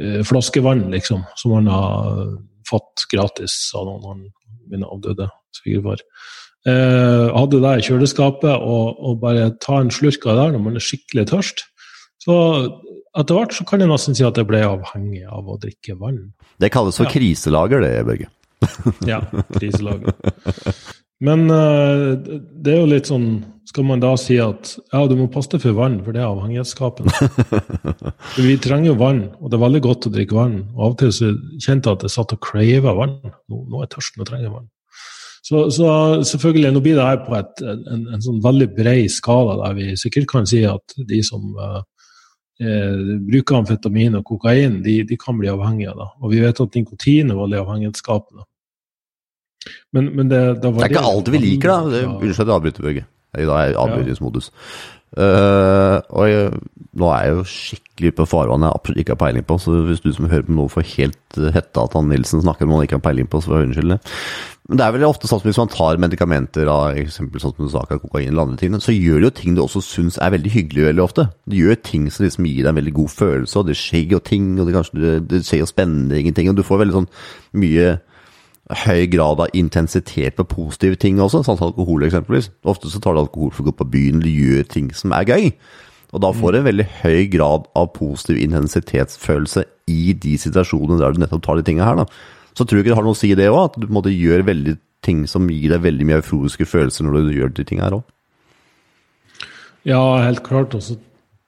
eh, 0.00 0.22
flaskevann, 0.26 0.88
liksom, 0.94 1.22
som 1.38 1.54
man 1.54 1.70
har 1.70 2.24
fått 2.66 3.06
gratis 3.12 3.54
av 3.78 3.86
noen 3.86 4.08
av 4.10 4.72
mine 4.72 4.88
avdøde 4.88 5.28
svigerfar. 5.54 6.02
Eh, 6.64 7.28
hadde 7.36 7.60
det 7.60 7.74
i 7.78 7.86
kjøleskapet 7.90 8.54
og, 8.56 8.98
og 8.98 9.18
bare 9.22 9.50
ta 9.62 9.78
en 9.82 9.92
slurk 9.92 10.24
av 10.26 10.34
det 10.38 10.46
der 10.46 10.54
når 10.56 10.62
man 10.66 10.78
er 10.80 10.86
skikkelig 10.86 11.26
tørst. 11.30 11.66
Så 12.24 12.34
etter 13.14 13.36
hvert 13.36 13.52
så 13.54 13.66
kan 13.68 13.82
jeg 13.84 13.90
nesten 13.90 14.16
si 14.16 14.24
at 14.26 14.38
jeg 14.40 14.48
ble 14.48 14.62
avhengig 14.64 15.26
av 15.28 15.46
å 15.46 15.58
drikke 15.60 15.94
vann. 16.00 16.32
Det 16.58 16.72
kalles 16.72 16.96
for 16.98 17.10
kriselager, 17.12 17.84
det, 17.84 17.98
Børge. 18.08 18.30
Ja, 19.12 19.20
kriselaget. 19.54 20.14
Men 21.24 21.46
uh, 21.50 22.14
det 22.64 22.74
er 22.74 22.80
jo 22.80 22.90
litt 22.90 23.08
sånn 23.08 23.28
Skal 23.70 23.86
man 23.88 24.02
da 24.02 24.10
si 24.20 24.36
at 24.42 24.74
ja, 24.92 25.04
du 25.08 25.14
må 25.16 25.28
passe 25.32 25.54
deg 25.54 25.62
for 25.62 25.76
vann, 25.78 25.96
for 26.04 26.14
det 26.14 26.20
er 26.20 26.28
avhengighetsskapende. 26.28 27.14
For 28.34 28.42
vi 28.44 28.58
trenger 28.60 28.90
jo 28.90 28.98
vann, 29.00 29.22
og 29.40 29.50
det 29.50 29.56
er 29.56 29.62
veldig 29.64 29.80
godt 29.84 30.06
å 30.08 30.12
drikke 30.12 30.36
vann. 30.36 30.56
Og 30.74 30.84
av 30.84 30.92
og 30.94 31.00
til 31.00 31.10
så 31.16 31.30
kjente 31.62 31.90
jeg 31.90 31.98
at 31.98 32.04
jeg 32.06 32.14
satt 32.14 32.34
og 32.36 32.40
crava 32.44 32.92
vann. 32.98 33.16
Nå, 33.24 33.64
nå 33.70 33.80
er 33.80 33.86
jeg 33.86 33.92
tørst, 33.96 34.18
nå 34.18 34.26
trenger 34.28 34.46
jeg 34.48 34.54
vann. 34.54 34.68
Så, 35.44 35.64
så 35.74 35.88
selvfølgelig, 36.24 36.70
nå 36.72 36.80
blir 36.84 36.96
det 36.96 37.08
her 37.08 37.18
på 37.26 37.34
et, 37.36 37.64
en, 37.68 38.06
en 38.14 38.22
sånn 38.24 38.38
veldig 38.44 38.70
bred 38.76 39.10
skala 39.12 39.58
der 39.60 39.74
vi 39.76 39.90
sikkert 40.00 40.28
kan 40.30 40.48
si 40.48 40.62
at 40.68 40.94
de 41.10 41.20
som 41.26 41.50
uh, 41.58 41.82
eh, 42.64 43.12
bruker 43.26 43.58
amfetamin 43.58 44.16
og 44.20 44.24
kokain, 44.30 44.80
de, 44.84 45.02
de 45.04 45.18
kan 45.20 45.36
bli 45.40 45.50
avhengige 45.52 45.92
Da. 45.98 46.08
Og 46.22 46.32
vi 46.32 46.40
vet 46.44 46.62
at 46.64 46.78
nikotin 46.78 47.32
er 47.32 47.40
veldig 47.40 47.60
avhengighetsskapende. 47.60 48.46
Men, 49.94 50.10
men 50.16 50.30
det, 50.30 50.40
det, 50.62 50.72
Det 50.74 50.86
er 50.88 50.96
ikke 50.96 51.10
alt 51.12 51.30
vi 51.32 51.42
liker, 51.42 51.72
da. 51.72 52.04
Unnskyld 52.14 52.44
at 52.44 52.50
jeg 52.50 52.56
avbryter, 52.58 52.86
Børge. 52.88 53.06
I 53.34 53.46
dag 53.48 53.56
er 53.56 53.70
jeg 53.70 53.74
i 53.74 53.80
avbrytingsmodus. 53.82 54.50
Uh, 55.14 56.00
og 56.10 56.24
jeg, 56.26 56.46
nå 56.98 57.10
er 57.14 57.20
jeg 57.22 57.34
jo 57.36 57.42
skikkelig 57.46 58.10
på 58.18 58.24
farvann 58.26 58.64
jeg 58.66 58.74
absolutt 58.74 59.02
ikke 59.02 59.14
har 59.14 59.20
peiling 59.20 59.44
på, 59.46 59.56
så 59.62 59.74
hvis 59.86 60.02
du 60.02 60.08
som 60.14 60.26
hører 60.26 60.46
på 60.48 60.56
noe 60.56 60.72
får 60.72 60.88
helt 60.96 61.38
eh, 61.38 61.52
hetta 61.54 61.84
at 61.86 61.94
han 61.94 62.08
Nilsen 62.10 62.42
snakker 62.42 62.66
om 62.66 62.74
han 62.74 62.82
ikke 62.86 62.98
har 62.98 63.04
peiling 63.04 63.28
på, 63.30 63.38
så 63.38 63.52
får 63.52 63.60
jeg 63.60 63.68
unnskylde. 63.68 63.98
Men 64.64 64.80
det 64.80 64.86
er 64.86 64.96
vel 64.96 65.06
ofte 65.06 65.30
sånn 65.30 65.38
at 65.38 65.46
hvis 65.46 65.60
man 65.60 65.70
tar 65.70 66.00
medikamenter 66.02 66.70
av 66.72 66.98
eksempel 66.98 67.42
sånn 67.42 67.54
som 67.54 67.68
du 67.68 67.70
sa, 67.70 67.84
kokain 67.90 68.30
eller 68.32 68.46
andre 68.48 68.58
ting, 68.58 68.74
så 68.82 68.94
gjør 68.94 69.22
det 69.22 69.28
jo 69.28 69.36
ting 69.38 69.54
du 69.54 69.62
også 69.62 69.84
syns 69.86 70.18
er 70.18 70.34
veldig 70.34 70.54
hyggelig 70.56 70.88
veldig 70.88 71.04
ofte. 71.04 71.28
Det 71.46 71.60
gjør 71.62 71.78
ting 71.86 72.08
som 72.10 72.26
liksom 72.26 72.48
gir 72.50 72.64
deg 72.64 72.72
en 72.72 72.80
veldig 72.80 72.96
god 72.96 73.14
følelse, 73.14 73.60
og 73.60 73.70
det 73.70 73.78
skjer 73.78 74.16
jo 74.16 74.22
ting, 74.32 74.50
og 74.58 74.66
det, 74.66 74.74
kanskje, 74.74 74.98
det, 75.04 75.14
det 75.30 75.42
skjer 75.46 75.62
jo 75.62 75.70
spennende 75.70 76.18
ingenting, 76.18 76.50
og 76.50 76.58
du 76.58 76.66
får 76.66 76.82
veldig 76.82 76.98
sånn 76.98 77.10
mye 77.62 77.94
høy 78.72 79.06
grad 79.12 79.42
av 79.44 79.56
intensitet 79.56 80.38
på 80.38 80.46
positive 80.48 80.96
ting 81.00 81.18
også, 81.20 81.42
sånn 81.44 81.58
som 81.58 81.68
alkohol 81.68 82.06
eksempelvis. 82.06 82.48
Ofte 82.64 82.88
så 82.92 83.00
tar 83.02 83.16
du 83.16 83.24
alkohol 83.24 83.52
for 83.52 83.64
å 83.64 83.68
gå 83.68 83.74
på 83.80 83.88
byen, 83.92 84.22
eller 84.22 84.32
gjør 84.32 84.70
ting 84.72 84.88
som 84.96 85.12
er 85.16 85.28
gøy. 85.28 85.50
Og 86.14 86.22
da 86.22 86.30
får 86.32 86.54
du 86.54 86.58
en 86.60 86.68
veldig 86.68 86.86
høy 87.02 87.26
grad 87.32 87.66
av 87.76 87.90
positiv 87.96 88.38
intensitetsfølelse 88.38 89.64
i 89.90 90.14
de 90.16 90.36
situasjonene 90.40 91.00
der 91.00 91.12
du 91.12 91.20
nettopp 91.20 91.42
tar 91.44 91.58
de 91.58 91.66
tingene 91.66 91.88
her, 91.88 92.04
da. 92.04 92.06
Så 92.54 92.64
tror 92.64 92.78
jeg 92.78 92.86
ikke 92.86 92.94
det 92.94 92.98
har 93.00 93.06
noe 93.08 93.16
å 93.16 93.18
si 93.18 93.32
det 93.34 93.50
òg, 93.50 93.64
at 93.64 93.76
du 93.76 93.88
på 93.88 93.90
en 93.90 93.98
måte 93.98 94.14
gjør 94.14 94.46
veldig 94.46 94.76
ting 95.04 95.24
som 95.28 95.50
gir 95.50 95.74
deg 95.74 95.82
veldig 95.84 96.06
mye 96.08 96.20
euforiske 96.22 96.68
følelser 96.70 97.04
når 97.04 97.16
du 97.18 97.34
gjør 97.34 97.50
de 97.56 97.66
tingene 97.66 97.88
her 97.88 97.98
òg. 97.98 98.04
Ja, 99.84 100.00
helt 100.24 100.44
klart. 100.46 100.72
Og 100.78 100.86
så 100.86 100.96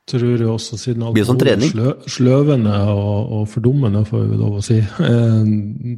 tror 0.07 0.37
jeg 0.37 0.47
også, 0.47 0.79
siden 0.79 1.03
sånn 1.03 1.09
alkohol 1.11 1.49
er 1.51 1.63
slø, 1.67 1.93
sløvende 2.15 2.75
og, 2.93 3.33
og 3.39 3.45
fordummende, 3.51 4.05
får 4.07 4.27
vi 4.31 4.39
lov 4.39 4.59
å 4.61 4.65
si, 4.65 4.79
eh, 4.79 5.49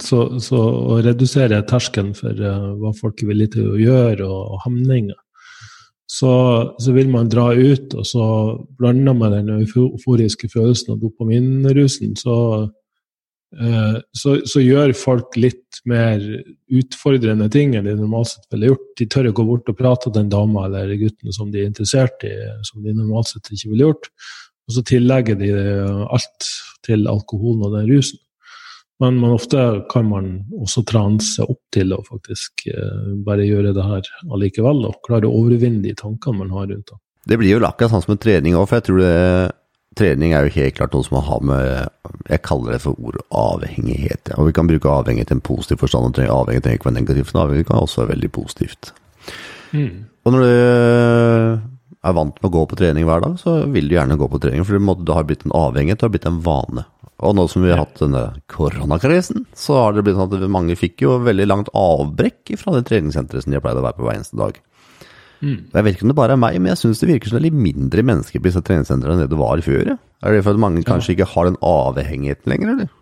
så, 0.05 0.21
så 0.41 0.61
å 0.95 1.01
redusere 1.05 1.61
terskelen 1.69 2.15
for 2.17 2.33
eh, 2.33 2.69
hva 2.81 2.95
folk 2.97 3.21
er 3.23 3.33
villige 3.33 3.59
til 3.59 3.73
å 3.75 3.81
gjøre, 3.83 4.29
og, 4.29 4.55
og 4.55 4.63
hemninger, 4.65 5.19
så, 6.09 6.33
så 6.81 6.95
vil 6.97 7.13
man 7.13 7.29
dra 7.29 7.51
ut, 7.53 7.93
og 8.01 8.09
så 8.09 8.25
blander 8.81 9.17
man 9.17 9.37
den 9.37 9.53
euforiske 9.59 10.49
følelsen 10.55 10.95
og 10.95 11.03
dopaminrusen, 11.05 12.17
så, 12.17 12.39
så, 14.13 14.35
så 14.45 14.61
gjør 14.61 14.93
folk 14.93 15.37
litt 15.41 15.79
mer 15.89 16.21
utfordrende 16.69 17.47
ting 17.53 17.73
enn 17.79 17.87
de 17.89 17.95
normalt 17.97 18.35
sett 18.35 18.45
ville 18.53 18.69
gjort. 18.69 18.91
De 19.01 19.07
tør 19.09 19.31
å 19.31 19.35
gå 19.39 19.47
bort 19.49 19.71
og 19.73 19.79
prate 19.79 20.05
til 20.05 20.17
den 20.19 20.29
dama 20.33 20.67
eller 20.67 20.93
gutten 21.01 21.33
som 21.33 21.49
de 21.55 21.63
er 21.63 21.71
interessert 21.71 22.27
i, 22.29 22.35
som 22.69 22.85
de 22.85 22.93
normalt 22.93 23.31
sett 23.33 23.49
ikke 23.55 23.73
ville 23.73 23.89
gjort. 23.89 24.11
Og 24.69 24.77
så 24.77 24.85
tillegger 24.85 25.39
de 25.41 25.53
alt 26.13 26.51
til 26.85 27.09
alkoholen 27.09 27.65
og 27.65 27.77
den 27.79 27.89
rusen. 27.89 28.21
Men, 28.99 29.21
men 29.23 29.31
ofte 29.31 29.65
kan 29.93 30.09
man 30.11 30.31
også 30.59 30.83
transe 30.89 31.45
opp 31.47 31.61
til 31.75 31.95
å 31.95 32.01
faktisk 32.03 32.65
eh, 32.73 33.13
bare 33.25 33.47
gjøre 33.47 33.71
det 33.77 33.85
her 33.87 34.09
allikevel, 34.35 34.83
og 34.89 34.99
klare 35.07 35.29
å 35.29 35.37
overvinne 35.39 35.85
de 35.85 35.95
tankene 35.99 36.43
man 36.43 36.51
har 36.57 36.67
rundt 36.67 36.91
det. 36.91 36.99
Det 37.29 37.39
blir 37.39 37.55
jo 37.55 37.63
akkurat 37.69 37.93
sånn 37.93 38.03
som 38.03 38.17
en 38.17 38.21
trening 38.23 38.57
òg, 38.59 38.67
for 38.67 38.81
jeg 38.81 38.89
tror 38.89 39.01
det 39.05 39.15
Trening 39.97 40.35
er 40.37 40.47
jo 40.47 40.55
helt 40.59 40.77
klart 40.77 40.93
noe 40.95 41.07
som 41.07 41.17
man 41.17 41.25
har 41.27 41.41
med 41.49 42.29
Jeg 42.29 42.43
kaller 42.45 42.77
det 42.77 42.83
for 42.85 42.99
ordet 43.01 43.25
avhengighet. 43.35 44.35
Og 44.37 44.51
vi 44.51 44.55
kan 44.59 44.69
bruke 44.69 44.93
avhengighet 44.93 45.33
i 45.33 45.39
en 45.39 45.45
positiv 45.45 45.81
forstand, 45.81 46.11
og 46.11 46.19
trenger 46.19 46.35
avhengighet 46.35 46.67
trenger 46.67 46.81
ikke 46.81 46.91
være 46.91 46.99
negativt, 47.01 47.33
men 47.33 47.43
avhengighet 47.43 47.71
kan 47.71 47.81
også 47.81 48.03
være 48.03 48.13
veldig 48.13 48.31
positivt. 48.37 48.93
Og 49.73 50.35
når 50.35 50.45
du 50.45 50.53
er 52.09 52.15
vant 52.15 52.37
med 52.39 52.49
å 52.49 52.55
gå 52.55 52.63
på 52.69 52.79
trening 52.79 53.09
hver 53.09 53.25
dag, 53.25 53.35
så 53.41 53.57
vil 53.73 53.89
du 53.89 53.97
gjerne 53.97 54.19
gå 54.21 54.29
på 54.31 54.41
trening, 54.45 54.65
for 54.65 54.79
det 54.79 55.17
har 55.17 55.27
blitt 55.29 55.45
en 55.49 55.57
avhengighet, 55.57 55.99
det 56.01 56.07
har 56.07 56.15
blitt 56.15 56.31
en 56.31 56.41
vane. 56.45 56.85
Og 57.19 57.35
nå 57.35 57.49
som 57.51 57.65
vi 57.65 57.73
har 57.73 57.81
hatt 57.81 57.99
denne 57.99 58.25
koronakrisen, 58.53 59.49
så 59.57 59.81
har 59.81 59.97
det 59.97 60.05
blitt 60.07 60.19
sånn 60.21 60.31
at 60.31 60.53
mange 60.55 60.79
fikk 60.79 61.03
jo 61.03 61.17
veldig 61.27 61.49
langt 61.49 61.73
avbrekk 61.75 62.55
fra 62.61 62.77
det 62.77 62.85
treningssenteret 62.87 63.43
som 63.43 63.51
de 63.51 63.59
har 63.59 63.65
pleid 63.65 63.81
å 63.81 63.87
være 63.89 63.99
på 63.99 64.07
hver 64.07 64.21
eneste 64.21 64.39
dag. 64.39 64.61
Jeg 65.43 65.85
vet 65.87 65.95
ikke 65.95 66.07
om 66.07 66.13
det 66.13 66.19
bare 66.19 66.35
er 66.35 66.41
meg, 66.43 66.57
men 66.59 66.73
jeg 66.73 66.81
syns 66.83 67.03
det 67.03 67.11
virker 67.13 67.31
som 67.31 67.39
det 67.39 67.45
er 67.45 67.49
litt 67.51 67.65
mindre 67.69 68.05
mennesker 68.07 68.41
på 68.41 68.49
disse 68.49 68.63
treningssentrene 68.67 69.17
enn 69.17 69.25
det 69.25 69.33
det 69.33 69.41
var 69.41 69.63
før. 69.63 69.93
Er 69.95 70.35
det 70.35 70.45
for 70.47 70.59
at 70.59 70.63
mange 70.63 70.87
kanskje 70.87 71.15
ikke 71.15 71.29
har 71.35 71.51
den 71.51 71.61
avhengigheten 71.63 72.55
lenger, 72.55 72.73
eller? 72.75 72.95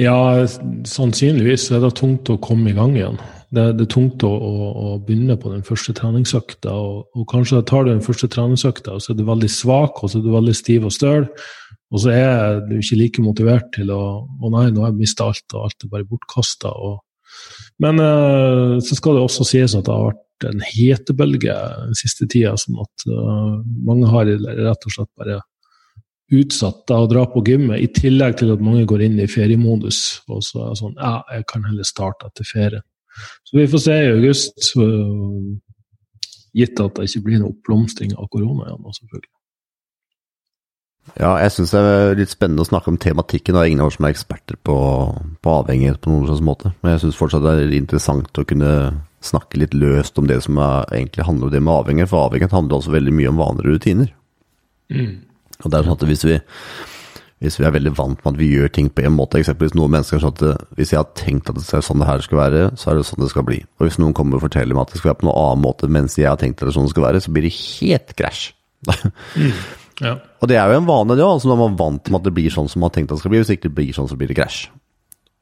Ja, 0.00 0.16
sannsynligvis 0.88 1.68
er 1.72 1.82
det 1.84 1.94
tungt 1.98 2.30
å 2.32 2.38
komme 2.40 2.70
i 2.70 2.76
gang 2.76 2.94
igjen. 2.96 3.18
Det, 3.52 3.66
det 3.76 3.84
er 3.84 3.92
tungt 3.92 4.24
å, 4.24 4.30
å, 4.32 4.68
å, 4.72 4.92
begynne 5.04 5.36
på 5.36 5.50
den 5.52 5.64
første 5.66 5.92
treningsøkta, 5.96 6.72
og, 6.72 7.02
og, 7.12 7.26
kanskje 7.28 7.60
tar 7.68 7.84
du 7.84 7.92
den 7.92 8.04
første 8.04 8.28
treningsøkta, 8.32 8.96
og 8.96 9.04
så 9.04 9.12
er 9.12 9.18
du 9.18 9.26
veldig 9.28 9.50
svak, 9.52 10.00
og 10.00 10.08
så 10.08 10.20
er 10.20 10.24
du 10.24 10.30
veldig 10.32 10.54
stiv 10.56 10.86
og 10.88 10.94
støl, 10.96 11.26
og 11.92 12.00
så 12.00 12.14
er 12.16 12.62
du 12.64 12.78
ikke 12.78 13.00
like 13.02 13.24
motivert 13.24 13.68
til 13.76 13.92
å 13.92 14.02
Å 14.24 14.52
nei, 14.54 14.70
nå 14.72 14.80
har 14.80 14.94
jeg 14.94 15.02
mista 15.02 15.28
alt, 15.28 15.44
og 15.52 15.68
alt 15.68 15.84
er 15.84 15.92
bare 15.92 16.08
bortkasta. 16.08 16.72
Men 17.82 18.00
uh, 18.02 18.76
så 18.84 18.98
skal 18.98 19.18
det 19.18 19.24
også 19.24 19.46
sies 19.48 19.76
at 19.78 19.86
det 19.86 19.94
har 19.94 20.12
vært 20.12 20.46
en 20.50 20.62
hetebølge 20.66 21.54
den 21.54 21.96
siste 21.98 22.26
tida, 22.30 22.54
sånn 22.58 22.82
at 22.82 23.06
uh, 23.08 23.58
mange 23.86 24.10
har 24.10 24.28
rett 24.28 24.86
og 24.88 24.94
slett 24.94 25.10
bare 25.18 25.40
utsatt 26.32 26.86
da, 26.88 27.02
å 27.02 27.10
dra 27.10 27.26
på 27.28 27.42
gymmet, 27.46 27.82
i 27.82 27.90
tillegg 27.92 28.38
til 28.40 28.54
at 28.54 28.62
mange 28.64 28.86
går 28.88 29.04
inn 29.06 29.18
i 29.20 29.28
feriemodus. 29.28 30.22
Og 30.32 30.40
så 30.46 30.64
er 30.68 30.78
sånn 30.78 30.96
Ja, 30.96 31.18
jeg 31.34 31.46
kan 31.50 31.66
heller 31.68 31.86
starte 31.88 32.30
etter 32.30 32.48
ferien. 32.48 32.86
Så 33.44 33.58
vi 33.58 33.68
får 33.68 33.82
se 33.84 33.98
i 33.98 34.12
august, 34.14 34.72
uh, 34.80 35.52
gitt 36.56 36.80
at 36.80 36.96
det 36.96 37.08
ikke 37.10 37.26
blir 37.28 37.42
noe 37.42 37.52
oppblomstring 37.52 38.16
av 38.16 38.30
korona 38.32 38.70
igjen, 38.70 38.98
selvfølgelig. 39.00 39.32
Ja, 41.18 41.34
jeg 41.42 41.50
syns 41.52 41.72
det 41.74 41.80
er 41.82 42.14
litt 42.16 42.30
spennende 42.30 42.62
å 42.62 42.68
snakke 42.68 42.92
om 42.92 42.98
tematikken. 43.00 43.56
Det 43.56 43.62
er 43.62 43.72
ingen 43.72 43.82
av 43.84 43.90
oss 43.90 43.98
som 43.98 44.06
er 44.06 44.14
eksperter 44.14 44.56
på, 44.64 44.76
på 45.42 45.54
avhengighet 45.58 46.00
på 46.00 46.12
noen 46.12 46.28
slags 46.28 46.44
måte. 46.46 46.72
Men 46.80 46.94
jeg 46.94 47.02
syns 47.04 47.18
fortsatt 47.18 47.42
det 47.44 47.56
er 47.58 47.74
interessant 47.76 48.38
å 48.38 48.46
kunne 48.48 48.70
snakke 49.22 49.60
litt 49.60 49.74
løst 49.74 50.16
om 50.18 50.30
det 50.30 50.40
som 50.46 50.58
er, 50.62 50.86
egentlig 50.94 51.26
handler 51.26 51.50
om 51.50 51.52
det 51.52 51.60
med 51.62 51.74
avhengighet. 51.74 52.10
For 52.10 52.28
avhengighet 52.28 52.56
handler 52.56 52.78
også 52.78 52.94
veldig 52.94 53.14
mye 53.18 53.32
om 53.32 53.42
vaner 53.42 53.66
og 53.66 53.76
rutiner. 53.76 54.14
Mm. 54.94 55.12
Og 55.62 55.68
det 55.68 55.78
er 55.78 55.86
sånn 55.88 55.98
at 55.98 56.06
hvis 56.06 56.24
vi, 56.26 56.38
hvis 57.44 57.58
vi 57.58 57.66
er 57.66 57.76
veldig 57.76 57.92
vant 57.98 58.22
med 58.22 58.32
at 58.32 58.40
vi 58.40 58.50
gjør 58.54 58.72
ting 58.78 58.88
på 58.94 59.04
en 59.04 59.14
måte, 59.18 59.42
eksempelvis 59.42 59.76
noen 59.78 59.96
mennesker 59.96 60.22
sånn 60.22 60.38
at 60.38 60.72
hvis 60.78 60.94
jeg 60.94 61.02
har 61.02 61.12
tenkt 61.18 61.50
at 61.50 61.58
det 61.58 61.66
er 61.66 61.84
sånn 61.84 62.02
det 62.02 62.08
her 62.08 62.24
skal 62.24 62.44
være, 62.44 62.64
så 62.78 62.92
er 62.92 62.98
det 62.98 63.06
sånn 63.10 63.26
det 63.26 63.30
skal 63.34 63.46
bli. 63.50 63.60
Og 63.78 63.88
hvis 63.88 64.00
noen 64.02 64.16
kommer 64.16 64.38
og 64.38 64.46
forteller 64.46 64.78
meg 64.78 64.86
at 64.86 64.94
det 64.94 65.02
skal 65.02 65.12
være 65.12 65.22
på 65.26 65.28
noen 65.28 65.44
annen 65.44 65.66
måte 65.66 65.90
mens 65.90 66.18
jeg 66.18 66.30
har 66.30 66.40
tenkt 66.40 66.62
at 66.62 66.68
det 66.68 66.72
er 66.72 66.78
sånn 66.78 66.90
det 66.90 66.96
skal 66.96 67.08
være, 67.10 67.22
så 67.26 67.34
blir 67.34 67.50
det 67.50 67.54
helt 67.58 68.18
krasj. 68.18 68.50
Mm. 68.88 69.54
Ja. 70.02 70.16
Og 70.42 70.50
det 70.50 70.58
er 70.58 70.70
jo 70.70 70.80
en 70.80 70.88
vane, 70.88 71.16
det 71.16 71.24
òg. 71.24 71.36
Altså 71.38 71.50
når 71.50 71.60
man 71.60 71.74
er 71.74 71.80
vant 71.80 72.10
med 72.10 72.20
at 72.20 72.28
det 72.28 72.36
blir 72.36 72.54
sånn 72.54 72.70
som 72.70 72.82
man 72.82 72.90
har 72.90 72.96
tenkt 72.98 73.12
at 73.12 73.18
det 73.18 73.24
skal 73.24 73.34
bli. 73.34 73.42
Hvis 73.42 73.52
ikke 73.54 73.68
det 73.68 73.76
blir 73.76 73.96
sånn, 73.96 74.10
så 74.10 74.18
blir 74.18 74.32
det 74.32 74.38
krasj. 74.40 74.64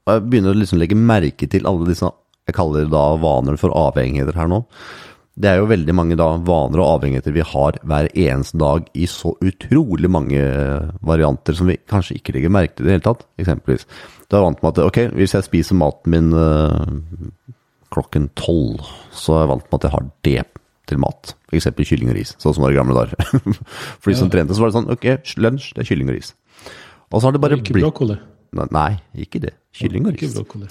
Og 0.07 0.16
jeg 0.16 0.27
begynner 0.27 0.55
å 0.55 0.61
liksom 0.61 0.81
legge 0.81 0.99
merke 0.99 1.49
til 1.51 1.68
alle 1.68 1.88
disse 1.88 2.09
jeg 2.51 2.57
kaller 2.57 2.85
det 2.85 2.94
da 2.94 3.05
vaner 3.20 3.59
for 3.61 3.75
avhengigheter 3.77 4.38
her 4.38 4.51
nå. 4.51 4.64
det 5.40 5.49
er 5.49 5.61
jo 5.61 5.68
veldig 5.70 5.94
mange 5.96 6.16
da 6.18 6.33
vaner 6.44 6.83
og 6.83 6.96
avhengigheter 6.99 7.33
vi 7.33 7.44
har 7.46 7.79
hver 7.87 8.09
eneste 8.11 8.59
dag 8.61 8.88
i 8.92 9.07
så 9.09 9.33
utrolig 9.40 10.11
mange 10.11 10.40
varianter 11.07 11.57
som 11.57 11.70
vi 11.70 11.79
kanskje 11.88 12.18
ikke 12.18 12.35
legger 12.37 12.53
merke 12.53 12.75
til 12.75 12.85
i 12.85 12.88
det 12.88 12.96
hele 12.96 13.07
tatt. 13.07 13.23
Eksempelvis. 13.40 13.87
Du 14.29 14.37
er 14.37 14.44
vant 14.44 14.61
med 14.61 14.73
at 14.73 14.83
ok, 14.85 14.99
hvis 15.16 15.37
jeg 15.37 15.46
spiser 15.46 15.79
maten 15.81 16.12
min 16.12 16.35
øh, 16.37 17.55
klokken 17.94 18.29
tolv, 18.37 18.85
så 19.16 19.38
er 19.38 19.44
jeg 19.44 19.53
vant 19.55 19.70
med 19.70 19.79
at 19.79 19.87
jeg 19.87 19.94
har 19.94 20.11
det 20.29 20.42
til 20.90 21.00
mat. 21.03 21.33
F.eks. 21.50 21.70
kylling 21.87 22.11
og 22.12 22.18
ris, 22.18 22.35
sånn 22.42 22.57
som 22.57 22.66
var 22.66 22.74
i 22.74 22.79
gamle 22.79 22.96
dager. 22.96 23.16
For 24.03 24.11
de 24.12 24.18
som 24.18 24.31
trente, 24.33 24.57
så 24.57 24.64
var 24.64 24.72
det 24.72 24.79
sånn 24.79 24.90
ok, 24.94 25.09
lunsj, 25.46 25.70
det 25.76 25.85
er 25.85 25.90
kylling 25.92 26.11
og 26.12 26.18
ris. 26.18 26.35
Og 27.11 27.18
så 27.18 27.26
har 27.29 27.35
det 27.35 27.42
bare 27.42 27.59
Ikke 27.59 27.74
blitt 27.79 27.87
brokkoli. 27.88 28.18
Nei, 28.74 28.90
ikke 29.22 29.38
det. 29.44 29.53
Kylling 29.79 30.09
og 30.09 30.16
Ikke 30.16 30.26
ris. 30.26 30.37
brokkoli. 30.37 30.68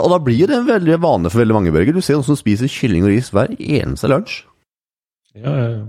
Og 0.00 0.08
da 0.12 0.18
blir 0.24 0.48
det 0.48 0.56
en 0.56 0.68
veldig 0.68 0.98
vane 1.04 1.32
for 1.32 1.42
veldig 1.42 1.56
mange, 1.58 1.72
Børger. 1.74 1.96
Du 1.96 2.04
ser 2.04 2.16
noen 2.16 2.26
som 2.28 2.38
spiser 2.40 2.70
kylling 2.72 3.04
og 3.04 3.12
ris 3.12 3.28
hver 3.34 3.52
eneste 3.56 4.08
lunsj. 4.08 4.40
Ja, 5.36 5.52
ja, 5.52 5.68
ja. 5.76 5.86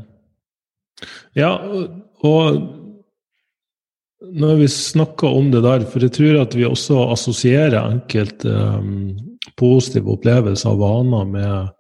Ja, 1.34 1.52
og 2.28 2.60
når 4.22 4.60
vi 4.60 4.68
snakker 4.70 5.34
om 5.34 5.48
det 5.54 5.64
der, 5.66 5.86
for 5.90 6.04
jeg 6.04 6.14
tror 6.14 6.42
at 6.44 6.54
vi 6.54 6.68
også 6.68 7.00
assosierer 7.10 7.80
enkelte 7.82 8.52
um, 8.54 9.16
positive 9.58 10.12
opplevelser 10.14 10.76
og 10.76 10.84
vaner 10.84 11.32
med, 11.32 11.72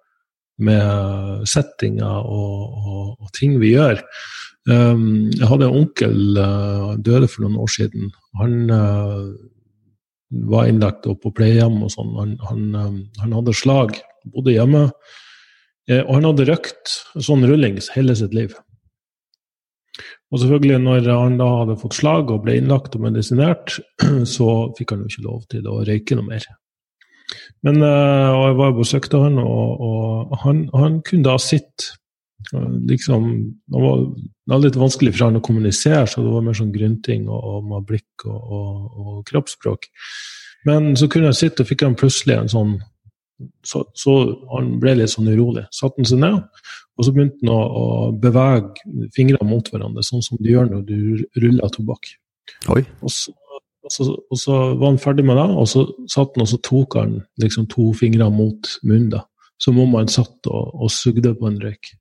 med 0.62 1.48
settinger 1.50 2.22
og, 2.22 2.78
og, 2.82 3.08
og 3.20 3.34
ting 3.38 3.58
vi 3.62 3.74
gjør. 3.76 4.02
Um, 4.70 5.32
jeg 5.34 5.48
hadde 5.50 5.68
en 5.68 5.80
onkel 5.80 6.38
uh, 6.38 6.92
døde 7.02 7.30
for 7.32 7.46
noen 7.46 7.58
år 7.64 7.72
siden. 7.74 8.12
Han 8.38 8.70
uh, 8.70 9.32
var 10.52 10.70
innlagt 10.70 11.10
på 11.10 11.34
pleiehjem 11.36 11.82
og 11.82 11.92
sånn. 11.94 12.14
Han, 12.20 12.36
han, 12.48 12.68
um, 12.78 13.00
han 13.24 13.36
hadde 13.40 13.58
slag, 13.58 13.98
bodde 14.32 14.54
hjemme. 14.54 14.88
Eh, 15.90 16.04
og 16.04 16.18
han 16.20 16.28
hadde 16.30 16.50
røkt 16.52 16.94
sånn 17.18 17.46
rullings 17.50 17.90
hele 17.96 18.16
sitt 18.18 18.36
liv. 18.38 18.54
Og 20.32 20.40
selvfølgelig, 20.40 20.78
når 20.86 21.10
han 21.10 21.40
da 21.42 21.48
hadde 21.62 21.80
fått 21.82 21.98
slag 21.98 22.32
og 22.32 22.46
ble 22.46 22.60
innlagt 22.62 22.96
og 22.96 23.04
medisinert, 23.08 23.80
så 24.36 24.50
fikk 24.78 24.94
han 24.94 25.04
jo 25.04 25.12
ikke 25.12 25.26
lov 25.26 25.42
til 25.52 25.68
å 25.68 25.82
røyke 25.88 26.18
noe 26.18 26.30
mer. 26.30 26.46
Men 27.68 27.82
eh, 27.86 28.30
og 28.34 28.46
jeg 28.48 28.60
var 28.60 28.74
og 28.74 28.80
besøkte 28.82 29.22
han, 29.22 29.40
og, 29.42 29.82
og 29.88 30.38
han, 30.44 30.64
han 30.74 31.02
kunne 31.06 31.28
da 31.30 31.38
sitte 31.42 31.98
liksom, 32.90 33.26
Det 33.70 33.82
var, 33.82 34.00
det 34.18 34.54
var 34.54 34.62
litt 34.64 34.78
vanskelig 34.80 35.12
for 35.14 35.28
han 35.28 35.38
å 35.38 35.44
kommunisere, 35.46 36.08
så 36.10 36.24
det 36.24 36.32
var 36.34 36.46
mer 36.46 36.58
sånn 36.58 36.74
grynting 36.74 37.28
og, 37.30 37.38
og 37.38 37.68
med 37.70 37.86
blikk 37.88 38.26
og, 38.26 38.40
og, 38.42 38.72
og 38.98 39.20
kroppsspråk. 39.30 39.86
Men 40.66 40.96
så 40.98 41.10
kunne 41.10 41.30
jeg 41.30 41.40
sitte, 41.40 41.64
og 41.64 41.70
fikk 41.70 41.86
han 41.86 41.98
plutselig 41.98 42.38
en 42.38 42.52
sånn 42.52 42.74
så, 43.66 43.84
så 43.98 44.16
han 44.52 44.76
ble 44.82 44.96
litt 45.00 45.14
sånn 45.14 45.30
urolig. 45.32 45.64
Satte 45.74 46.02
han 46.02 46.10
seg 46.10 46.22
ned, 46.22 46.42
og 46.98 47.06
så 47.06 47.14
begynte 47.16 47.40
han 47.42 47.54
å, 47.54 47.62
å 47.62 47.86
bevege 48.22 49.08
fingrene 49.16 49.48
mot 49.50 49.70
hverandre, 49.72 50.04
sånn 50.06 50.26
som 50.26 50.42
du 50.42 50.52
gjør 50.52 50.70
når 50.70 50.84
du 50.90 50.98
ruller 51.42 51.74
tobakk. 51.74 52.12
Og 53.02 53.14
så, 53.14 53.34
og, 53.84 53.94
så, 53.94 54.06
og 54.14 54.40
så 54.40 54.58
var 54.76 54.92
han 54.92 55.02
ferdig 55.02 55.26
med 55.26 55.40
det, 55.40 55.48
og 55.58 55.68
så 55.70 55.86
satt 56.12 56.36
han 56.36 56.46
og 56.46 56.52
så 56.52 56.60
tok 56.66 57.00
han 57.00 57.16
liksom 57.42 57.68
to 57.72 57.92
fingre 57.98 58.30
mot 58.34 58.76
munnen, 58.84 59.10
da. 59.16 59.26
Som 59.62 59.80
om 59.82 59.94
han 59.98 60.10
satt 60.10 60.48
og, 60.50 60.72
og 60.74 60.90
sugde 60.94 61.36
på 61.38 61.50
en 61.50 61.60
røyk. 61.62 61.92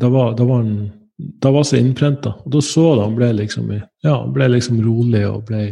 Da 0.00 0.10
var, 0.12 0.34
da 0.36 0.44
var 0.48 0.64
han 0.64 0.74
da 1.20 1.50
var 1.50 1.64
så 1.64 1.76
innprenta. 1.76 2.34
Og 2.44 2.52
da 2.54 2.60
så 2.64 2.84
du 2.94 3.02
han 3.02 3.16
ble 3.16 3.30
liksom, 3.40 3.72
ja, 4.04 4.16
ble 4.32 4.48
liksom 4.54 4.80
rolig 4.84 5.24
og 5.28 5.44
ble, 5.48 5.64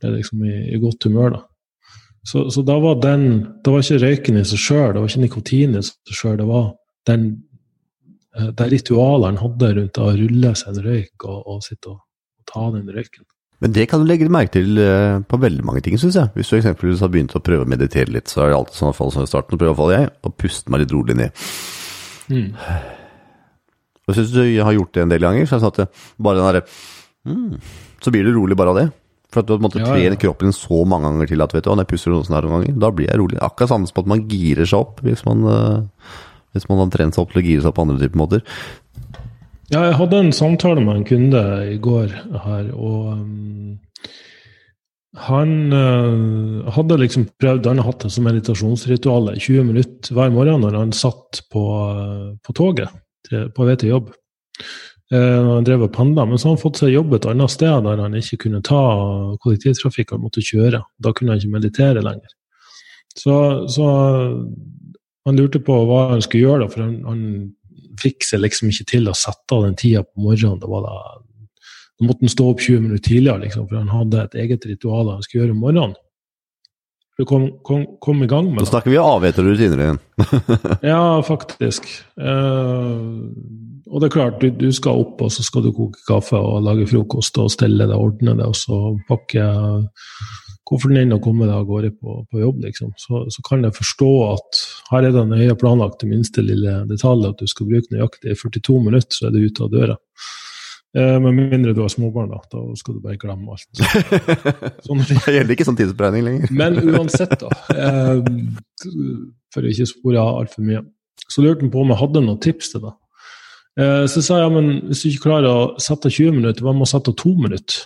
ble 0.00 0.12
liksom 0.16 0.44
i, 0.46 0.58
i 0.74 0.80
godt 0.82 1.08
humør. 1.08 1.38
da. 1.38 1.42
Så, 2.28 2.44
så 2.54 2.62
da 2.62 2.76
var 2.78 3.00
den 3.02 3.24
Det 3.64 3.72
var 3.72 3.82
ikke 3.82 4.02
røyken 4.04 4.38
i 4.38 4.44
seg 4.46 4.60
sjøl, 4.62 4.92
det 4.94 5.00
var 5.02 5.10
ikke 5.10 5.24
nikotin 5.24 5.74
i 5.74 5.82
seg 5.82 6.14
sjøl, 6.14 6.36
det 6.38 6.46
var 6.46 6.68
den, 7.10 7.24
eh, 8.36 8.52
det 8.58 8.68
ritualet 8.76 9.32
han 9.32 9.40
hadde 9.42 9.70
rundt 9.78 9.98
å 9.98 10.12
rulle 10.14 10.52
seg 10.58 10.70
en 10.70 10.86
røyk 10.86 11.26
og, 11.26 11.40
og 11.50 11.64
sitte 11.66 11.90
og, 11.90 11.98
og 12.38 12.52
ta 12.52 12.68
den 12.76 12.86
røyken. 12.94 13.26
Men 13.62 13.74
det 13.76 13.84
kan 13.90 14.02
du 14.02 14.08
legge 14.10 14.26
merke 14.32 14.56
til 14.56 14.78
eh, 14.82 15.20
på 15.22 15.38
veldig 15.38 15.62
mange 15.66 15.82
ting, 15.86 15.94
syns 16.00 16.16
jeg. 16.18 16.32
Hvis 16.34 16.50
du 16.50 16.56
eksempelvis 16.58 17.02
har 17.04 17.12
begynt 17.12 17.36
å 17.38 17.42
prøve 17.44 17.62
å 17.62 17.70
meditere 17.70 18.10
litt, 18.10 18.32
så 18.32 18.42
er 18.42 18.50
det 18.50 18.56
alltid 18.58 18.80
sånn 18.80 18.96
fall 18.96 19.12
som 19.14 19.22
i 19.22 19.30
starten, 19.30 19.54
prøver 19.54 19.70
iallfall 19.70 19.94
jeg, 19.94 20.08
å 20.26 20.32
puste 20.34 20.72
meg 20.72 20.82
litt 20.82 20.94
rolig 20.94 21.14
ned. 21.20 21.44
Og 24.02 24.16
hvis 24.16 24.32
du 24.34 24.40
har 24.42 24.74
gjort 24.74 24.96
det 24.96 25.04
en 25.04 25.14
del 25.14 25.22
ganger, 25.22 25.46
så 25.46 25.54
er 25.54 25.62
det 25.62 25.68
sånn 25.68 25.86
at 25.86 26.02
bare 26.18 26.40
den 26.40 26.48
derre 26.48 26.64
mm, 27.28 27.70
Så 28.02 28.10
blir 28.14 28.26
du 28.26 28.32
rolig 28.34 28.58
bare 28.58 28.74
av 28.74 28.80
det. 28.80 28.88
For 29.32 29.40
at 29.40 29.48
du 29.48 29.54
har 29.54 29.62
måttet 29.62 29.84
ja, 29.84 29.88
trene 29.92 30.10
Ja, 30.10 30.16
ja. 30.16 30.20
kroppen 30.26 30.50
din 30.50 30.56
så 30.58 30.82
mange 30.88 31.08
ganger 31.08 31.30
til 31.30 31.44
at 31.46 31.54
vet 31.54 31.64
du, 31.64 31.70
når 31.70 31.86
jeg 31.86 31.92
puster 31.94 32.12
noen 32.12 32.26
sånne 32.26 32.42
ganger, 32.50 32.74
da 32.82 32.90
blir 32.92 33.08
jeg 33.08 33.20
rolig. 33.22 33.38
Akkurat 33.46 33.70
samme 33.72 33.88
som 33.88 34.02
at 34.02 34.10
man 34.10 34.26
girer 34.28 34.68
seg 34.68 34.82
opp 34.82 35.00
hvis 35.06 35.22
man, 35.28 35.46
eh, 35.48 36.18
hvis 36.52 36.66
man 36.68 36.82
har 36.82 36.90
trent 36.92 37.16
seg 37.16 37.22
opp 37.24 37.32
til 37.32 37.40
å 37.40 37.46
gire 37.46 37.62
seg 37.62 37.70
opp 37.70 37.78
på 37.78 37.86
andre 37.86 38.02
typer 38.02 38.20
måter. 38.20 38.44
Ja, 39.70 39.84
jeg 39.86 39.96
hadde 40.00 40.18
en 40.18 40.34
samtale 40.34 40.82
med 40.82 40.98
en 40.98 41.06
kunde 41.06 41.42
i 41.70 41.78
går 41.80 42.10
her, 42.44 42.70
og 42.74 43.12
um, 43.14 43.78
han 45.22 45.52
uh, 45.70 46.70
hadde 46.72 46.98
liksom 46.98 47.26
prøvd 47.40 47.68
Han 47.68 47.82
har 47.82 47.90
hatt 47.90 48.06
det 48.06 48.10
som 48.14 48.24
meditasjonsritual 48.24 49.28
20 49.36 49.66
minutter 49.68 50.16
hver 50.16 50.32
morgen 50.32 50.64
når 50.64 50.78
han 50.78 50.94
satt 50.96 51.44
på, 51.52 51.62
på 52.40 52.56
toget 52.56 52.88
til, 53.28 53.50
på 53.52 53.68
vei 53.68 53.76
til 53.78 53.92
jobb. 53.92 54.10
Uh, 55.12 55.54
han 55.54 55.68
drev 55.68 55.86
og 55.86 55.94
pendla, 55.94 56.26
men 56.26 56.40
så 56.40 56.48
har 56.48 56.56
han 56.56 56.64
fått 56.64 56.82
seg 56.82 56.94
jobb 56.96 57.14
et 57.14 57.28
annet 57.30 57.52
sted 57.54 57.86
der 57.86 58.02
han 58.02 58.18
ikke 58.18 58.40
kunne 58.46 58.64
ta 58.66 58.82
kollektivtrafikk, 59.44 60.16
han 60.16 60.24
måtte 60.24 60.44
kjøre. 60.44 60.82
Da 60.98 61.14
kunne 61.14 61.36
han 61.36 61.42
ikke 61.42 61.58
meditere 61.60 62.02
lenger. 62.02 62.34
Så, 63.12 63.34
så 63.68 63.86
han 65.28 65.38
lurte 65.38 65.60
på 65.62 65.76
hva 65.86 66.08
han 66.14 66.24
skulle 66.24 66.48
gjøre, 66.48 66.64
da, 66.64 66.72
for 66.72 66.86
han, 66.86 66.94
han 67.06 67.26
fikk 68.00 68.24
seg 68.26 68.42
liksom 68.44 68.70
ikke 68.72 68.88
til 68.94 69.10
å 69.10 69.16
sette 69.16 69.56
av 69.56 69.66
den 69.66 69.76
tida 69.78 70.04
på 70.06 70.24
morgenen. 70.24 70.60
Da, 70.62 70.70
var 70.70 70.86
det, 70.86 70.94
da 71.98 72.08
måtte 72.08 72.26
han 72.26 72.32
stå 72.32 72.48
opp 72.52 72.62
20 72.62 72.86
minutter 72.86 73.08
tidligere, 73.08 73.44
liksom, 73.46 73.68
for 73.68 73.80
han 73.80 73.92
hadde 73.92 74.24
et 74.26 74.38
eget 74.44 74.66
ritual 74.70 75.12
han 75.12 75.26
skulle 75.26 75.44
gjøre 75.44 75.56
om 75.56 75.62
morgenen. 75.66 75.98
For 77.12 77.26
å 77.26 77.28
komme 77.28 77.50
kom, 77.66 77.82
kom 78.00 78.22
i 78.24 78.28
gang 78.30 78.46
med 78.48 78.62
det. 78.62 78.68
Da 78.70 78.72
snakker 78.72 78.94
vi 78.94 79.00
avheter 79.00 79.44
og 79.44 79.52
rutiner 79.52 79.82
igjen. 79.84 79.98
Ja, 80.92 81.02
faktisk. 81.26 81.88
Eh, 82.16 83.02
og 83.92 84.00
det 84.00 84.08
er 84.08 84.14
klart, 84.14 84.40
du, 84.40 84.48
du 84.56 84.70
skal 84.72 85.02
opp, 85.02 85.20
og 85.20 85.32
så 85.34 85.44
skal 85.44 85.66
du 85.66 85.74
koke 85.76 86.00
kaffe 86.08 86.40
og 86.40 86.64
lage 86.64 86.88
frokost 86.88 87.36
og 87.42 87.52
stelle 87.52 87.84
det, 87.90 87.98
ordne 87.98 88.32
det, 88.38 88.48
og 88.48 88.56
så 88.56 88.78
pakke 89.10 89.44
kofferten 90.72 90.96
den 90.96 91.06
ennå 91.06 91.18
komme 91.22 91.46
deg 91.46 91.54
av 91.54 91.66
gårde 91.68 91.92
på, 91.94 92.22
på 92.32 92.42
jobb, 92.42 92.62
liksom. 92.64 92.92
Så, 93.00 93.26
så 93.32 93.44
kan 93.46 93.64
jeg 93.66 93.76
forstå 93.76 94.12
at 94.30 94.62
her 94.90 95.08
er 95.08 95.14
det 95.14 95.26
nøye 95.30 95.58
planlagt 95.60 96.00
til 96.00 96.12
minste 96.12 96.44
lille 96.44 96.80
detalj 96.90 97.28
at 97.28 97.42
du 97.42 97.50
skal 97.50 97.68
bruke 97.68 97.92
nøyaktig 97.92 98.38
42 98.40 98.78
minutter, 98.86 99.18
så 99.18 99.28
er 99.28 99.36
du 99.36 99.44
ute 99.44 99.66
av 99.66 99.74
døra. 99.74 99.98
Eh, 100.96 101.18
med 101.24 101.36
mindre 101.38 101.72
du 101.72 101.80
har 101.80 101.92
småbarn, 101.92 102.32
da. 102.32 102.40
Da 102.52 102.62
skal 102.76 102.96
du 102.96 103.04
bare 103.04 103.20
glemme 103.20 103.54
alt. 103.54 103.68
Sånn 104.86 105.04
det. 105.04 105.20
Det 105.24 105.36
gjelder 105.38 105.54
ikke 105.54 105.68
sånn 105.68 105.78
tidsberegning 105.78 106.26
lenger. 106.26 106.56
Men 106.56 106.76
uansett, 106.92 107.32
da. 107.40 107.52
Eh, 107.72 108.24
for 109.52 109.64
å 109.64 109.72
ikke 109.72 109.88
spore 109.88 110.20
av 110.20 110.42
altfor 110.42 110.66
mye. 110.66 110.82
Så 111.28 111.44
lurte 111.44 111.64
han 111.64 111.72
på 111.72 111.80
om 111.80 111.94
jeg 111.94 112.00
hadde 112.02 112.24
noen 112.26 112.42
tips 112.44 112.74
til 112.74 112.84
det. 112.84 112.92
Eh, 113.80 114.04
så 114.12 114.20
sa 114.20 114.36
jeg 114.36 114.44
ja, 114.44 114.52
men 114.52 114.70
hvis 114.90 115.00
du 115.04 115.08
ikke 115.08 115.30
klarer 115.30 115.48
å 115.48 115.80
sette 115.80 116.10
av 116.10 116.16
20 116.18 116.36
minutter, 116.42 116.64
hva 116.64 116.76
med 116.76 116.84
å 116.84 116.92
sette 116.92 117.12
av 117.14 117.16
to 117.22 117.32
minutter? 117.38 117.80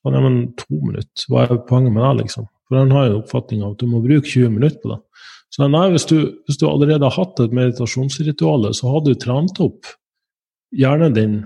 Så 0.00 0.14
ja, 0.14 0.22
men 0.24 0.40
to 0.56 0.80
minutter, 0.80 1.26
hva 1.28 1.44
er 1.44 1.62
poenget 1.68 1.92
med 1.92 2.04
det, 2.06 2.24
liksom? 2.24 2.48
For 2.68 2.78
den 2.78 2.94
har 2.94 3.06
jo 3.06 3.12
en 3.12 3.20
oppfatning 3.20 3.62
av 3.64 3.74
at 3.74 3.82
du 3.82 3.90
må 3.90 4.00
bruke 4.04 4.28
20 4.28 4.52
minutter 4.54 4.80
på 4.82 4.92
det. 4.94 5.00
Så 5.50 5.66
nei, 5.66 5.86
hvis 5.90 6.06
du, 6.06 6.16
hvis 6.46 6.60
du 6.60 6.68
allerede 6.70 7.02
har 7.08 7.16
hatt 7.18 7.40
et 7.42 7.54
meditasjonsritual, 7.56 8.68
så 8.76 8.92
har 8.92 9.02
du 9.04 9.16
trent 9.18 9.58
opp 9.60 9.88
hjernen 10.78 11.16
din 11.16 11.40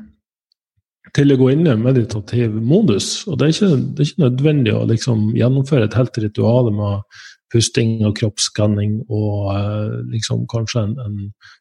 til 1.15 1.33
å 1.33 1.39
gå 1.41 1.51
inn 1.55 1.65
i 1.67 1.73
en 1.73 1.85
meditativ 1.85 2.55
modus. 2.61 3.25
Og 3.31 3.39
det 3.39 3.47
er 3.47 3.55
ikke, 3.55 3.71
det 3.81 4.03
er 4.03 4.11
ikke 4.11 4.25
nødvendig 4.25 4.75
å 4.75 4.85
liksom 4.91 5.31
gjennomføre 5.39 5.89
et 5.89 5.97
helt 5.99 6.21
ritual 6.21 6.71
med 6.75 7.23
pusting 7.55 8.03
og 8.09 8.17
kroppsskanning 8.19 8.97
og 9.13 9.53
eh, 9.55 9.99
liksom 10.11 10.43
kanskje 10.51 10.89
en, 10.89 10.97
en 11.05 11.19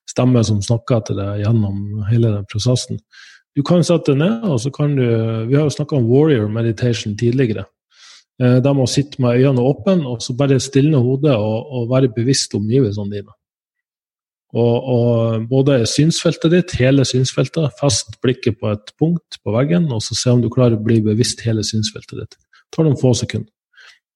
stemme 0.09 0.41
som 0.47 0.61
snakker 0.63 1.03
til 1.07 1.19
deg 1.21 1.43
gjennom 1.43 2.03
hele 2.09 2.33
den 2.33 2.47
prosessen. 2.49 2.99
Du 3.53 3.61
kan 3.61 3.83
sette 3.85 4.13
deg 4.13 4.21
ned, 4.23 4.47
og 4.49 4.59
så 4.61 4.71
kan 4.73 4.95
du 4.97 5.03
Vi 5.03 5.55
har 5.55 5.67
jo 5.67 5.75
snakka 5.75 5.97
om 5.99 6.09
warrior 6.09 6.49
meditation 6.49 7.17
tidligere. 7.17 7.67
Eh, 8.41 8.59
Der 8.63 8.73
må 8.73 8.87
sitte 8.87 9.21
med 9.21 9.37
øynene 9.37 9.61
åpne 9.61 10.07
og 10.09 10.21
så 10.21 10.33
bare 10.37 10.59
stilne 10.59 10.97
hodet 10.97 11.35
og, 11.35 11.71
og 11.71 11.89
være 11.89 12.13
bevisst 12.15 12.55
omgivelsene 12.55 13.11
dine. 13.11 13.33
Og, 14.53 14.83
og 14.85 15.47
både 15.49 15.79
synsfeltet 15.89 16.51
ditt, 16.53 16.75
hele 16.77 17.05
synsfeltet, 17.09 17.73
fest 17.79 18.19
blikket 18.21 18.59
på 18.61 18.69
et 18.69 18.91
punkt 19.01 19.39
på 19.41 19.53
veggen, 19.55 19.87
og 19.91 20.01
så 20.05 20.13
se 20.17 20.29
om 20.29 20.43
du 20.43 20.49
klarer 20.53 20.77
å 20.77 20.83
bli 20.83 20.99
bevisst 21.01 21.41
hele 21.41 21.63
synsfeltet 21.65 22.19
ditt. 22.19 22.37
Det 22.37 22.77
tar 22.77 22.85
noen 22.85 22.99
få 22.99 23.15
sekunder. 23.17 23.49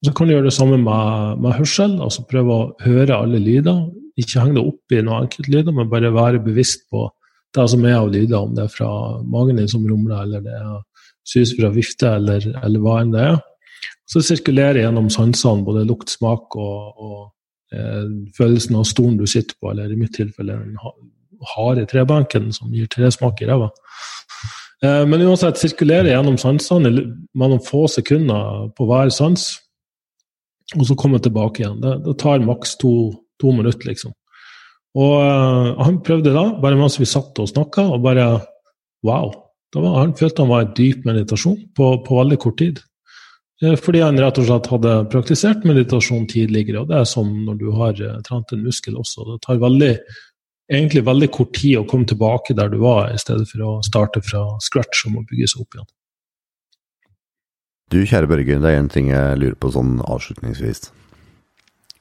Så 0.06 0.14
kan 0.14 0.30
du 0.30 0.36
gjøre 0.36 0.52
det 0.52 0.54
samme 0.54 0.78
med, 0.78 1.42
med 1.42 1.58
hørsel, 1.58 1.96
altså 2.06 2.28
prøve 2.30 2.54
å 2.54 2.68
høre 2.84 3.18
alle 3.18 3.42
lyder. 3.42 3.88
Ikke 4.18 4.44
henge 4.44 4.60
deg 4.60 4.70
opp 4.70 4.94
i 4.94 5.02
noen 5.02 5.26
enkeltlyder, 5.26 5.74
men 5.74 5.90
bare 5.90 6.14
være 6.14 6.44
bevisst 6.46 6.86
på 6.94 7.08
det 7.56 7.68
som 7.72 7.86
er 7.86 7.98
av 7.98 8.12
lyder, 8.14 8.38
om 8.40 8.56
det 8.56 8.66
er 8.66 8.74
fra 8.74 8.90
magen 9.24 9.60
din 9.62 9.70
som 9.72 9.86
rumler, 9.88 10.24
eller 10.24 10.44
det 10.46 10.56
er 10.58 10.82
sus 11.28 11.54
fra 11.58 11.72
vifte, 11.74 12.10
eller, 12.20 12.44
eller 12.64 12.84
hva 12.84 13.00
enn 13.02 13.14
det 13.16 13.24
er. 13.24 13.40
Så 14.08 14.24
sirkulerer 14.24 14.82
gjennom 14.84 15.10
sansene, 15.12 15.66
både 15.68 15.86
lukt, 15.88 16.12
smak 16.12 16.56
og, 16.56 17.02
og 17.04 17.76
eh, 17.76 18.06
følelsen 18.38 18.78
av 18.80 18.88
stolen 18.88 19.18
du 19.20 19.26
sitter 19.28 19.58
på, 19.60 19.72
eller 19.72 19.92
i 19.92 20.00
mitt 20.00 20.16
tilfelle 20.16 20.56
den 20.56 20.78
harde 21.56 21.86
trebenken 21.90 22.52
som 22.56 22.72
gir 22.74 22.88
tresmak 22.92 23.42
i 23.44 23.50
ræva. 23.50 23.70
Eh, 24.84 25.04
men 25.10 25.26
uansett, 25.26 25.60
sirkulerer 25.60 26.12
gjennom 26.14 26.38
sansene 26.42 26.92
mellom 27.38 27.62
få 27.64 27.88
sekunder 27.92 28.70
på 28.78 28.88
hver 28.90 29.12
sans, 29.14 29.50
og 30.76 30.88
så 30.88 30.98
komme 31.00 31.20
tilbake 31.24 31.64
igjen. 31.64 31.80
Det, 31.84 31.98
det 32.06 32.18
tar 32.22 32.44
maks 32.46 32.76
to, 32.82 32.94
to, 33.42 33.52
minutter, 33.56 33.88
liksom. 33.90 34.14
Og 34.96 35.16
uh, 35.20 35.74
han 35.84 36.00
prøvde 36.06 36.34
da, 36.34 36.46
bare 36.62 36.80
mens 36.80 36.98
vi 37.00 37.10
satt 37.10 37.38
og 37.42 37.50
snakka, 37.52 37.90
og 37.94 38.06
bare 38.06 38.30
wow. 39.06 39.34
Var, 39.76 39.98
han 40.00 40.14
følte 40.18 40.46
han 40.46 40.50
var 40.50 40.64
i 40.64 40.74
dyp 40.78 41.04
meditasjon 41.06 41.58
på, 41.76 41.90
på 42.06 42.18
veldig 42.18 42.38
kort 42.42 42.58
tid. 42.62 42.80
Eh, 43.64 43.76
fordi 43.82 44.04
han 44.06 44.20
rett 44.22 44.40
og 44.40 44.48
slett 44.48 44.70
hadde 44.72 44.94
praktisert 45.12 45.66
meditasjon 45.68 46.28
tidligere. 46.30 46.82
og 46.82 46.92
Det 46.92 47.02
er 47.02 47.10
som 47.10 47.30
når 47.46 47.60
du 47.60 47.68
har 47.76 48.00
uh, 48.00 48.16
trent 48.26 48.54
en 48.54 48.64
muskel 48.66 48.98
også. 48.98 49.26
Det 49.34 49.38
tar 49.46 49.62
veldig, 49.62 49.92
egentlig 50.72 51.06
veldig 51.06 51.30
kort 51.34 51.54
tid 51.58 51.80
å 51.82 51.86
komme 51.90 52.08
tilbake 52.10 52.56
der 52.58 52.72
du 52.74 52.80
var, 52.84 53.12
i 53.12 53.22
stedet 53.22 53.50
for 53.52 53.66
å 53.66 53.78
starte 53.86 54.24
fra 54.26 54.46
scratch 54.64 55.08
og 55.08 55.18
må 55.18 55.26
bygge 55.30 55.52
seg 55.54 55.66
opp 55.66 55.78
igjen. 55.78 55.92
Du 57.88 58.02
kjære 58.04 58.28
Børge, 58.28 58.60
det 58.60 58.72
er 58.72 58.82
en 58.82 58.90
ting 58.92 59.12
jeg 59.14 59.38
lurer 59.40 59.56
på 59.56 59.72
sånn 59.72 60.02
avslutningsvis. 60.04 60.90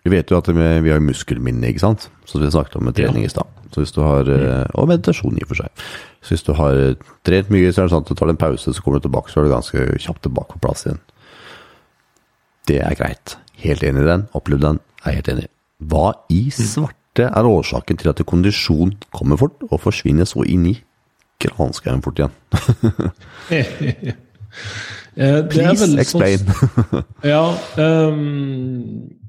Vi 0.07 0.12
vet 0.12 0.31
jo 0.31 0.38
at 0.38 0.49
vi 0.55 0.92
har 0.92 1.03
muskelminne, 1.03 1.66
ikke 1.73 1.83
sant? 1.83 2.05
Så 2.31 2.38
vi 2.38 2.47
snakket 2.47 2.79
om 2.79 2.92
trening 2.95 3.25
i 3.27 3.31
stad. 3.33 3.49
Så 3.75 3.83
hvis 3.83 3.92
du 3.92 4.01
har, 4.05 4.29
eh, 4.31 4.64
Og 4.75 4.87
meditasjon 4.88 5.37
i 5.37 5.42
og 5.42 5.49
for 5.51 5.59
seg. 5.59 5.69
Så 6.23 6.29
hvis 6.35 6.47
du 6.47 6.53
har 6.55 6.95
trent 7.25 7.51
mye, 7.51 7.73
så 7.73 7.83
er 7.83 7.88
det 7.88 7.92
sånn 7.92 8.05
at 8.07 8.09
du 8.09 8.14
tar 8.14 8.31
en 8.31 8.37
pause, 8.37 8.73
så 8.73 8.83
kommer 8.83 9.01
du 9.01 9.09
tilbake, 9.09 9.31
så 9.31 9.40
er 9.40 9.45
du 9.45 9.51
ganske 9.51 9.99
kjapt 9.99 10.23
tilbake 10.23 10.55
på 10.55 10.62
plass 10.62 10.87
igjen. 10.87 11.01
Det 12.66 12.81
er 12.83 12.95
greit. 12.95 13.37
Helt 13.59 13.83
enig 13.83 14.03
i 14.03 14.07
den. 14.07 14.29
Opplevd 14.33 14.62
den. 14.62 14.81
Jeg 15.05 15.11
Er 15.11 15.16
helt 15.16 15.29
enig. 15.29 15.49
Hva 15.83 16.14
i 16.31 16.47
mm. 16.47 16.53
svarte 16.55 17.27
er 17.27 17.45
årsaken 17.45 17.99
til 17.99 18.09
at 18.11 18.27
kondisjon 18.27 18.95
kommer 19.12 19.37
fort, 19.37 19.59
og 19.71 19.81
forsvinner 19.81 20.25
så 20.25 20.47
inn 20.47 20.66
i 20.66 20.77
granskauen 21.42 22.03
fort 22.03 22.19
igjen? 22.19 22.33
Please 25.51 25.85
sånn, 25.85 25.99
explain. 25.99 26.40
ja. 27.33 27.57
Um, 27.77 29.25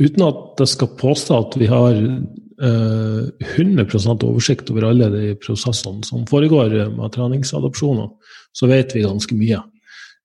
uten 0.00 0.24
at 0.26 0.38
det 0.58 0.68
skal 0.70 0.94
påstå 1.00 1.38
at 1.44 1.56
vi 1.60 1.68
har 1.70 1.96
eh, 1.96 3.50
100 3.56 4.16
oversikt 4.26 4.70
over 4.72 4.88
alle 4.90 5.10
de 5.12 5.34
prosessene 5.40 6.04
som 6.06 6.26
foregår 6.28 6.74
med 6.94 7.12
treningsadopsjoner, 7.14 8.08
så 8.56 8.70
vet 8.70 8.96
vi 8.96 9.06
ganske 9.06 9.36
mye. 9.36 9.62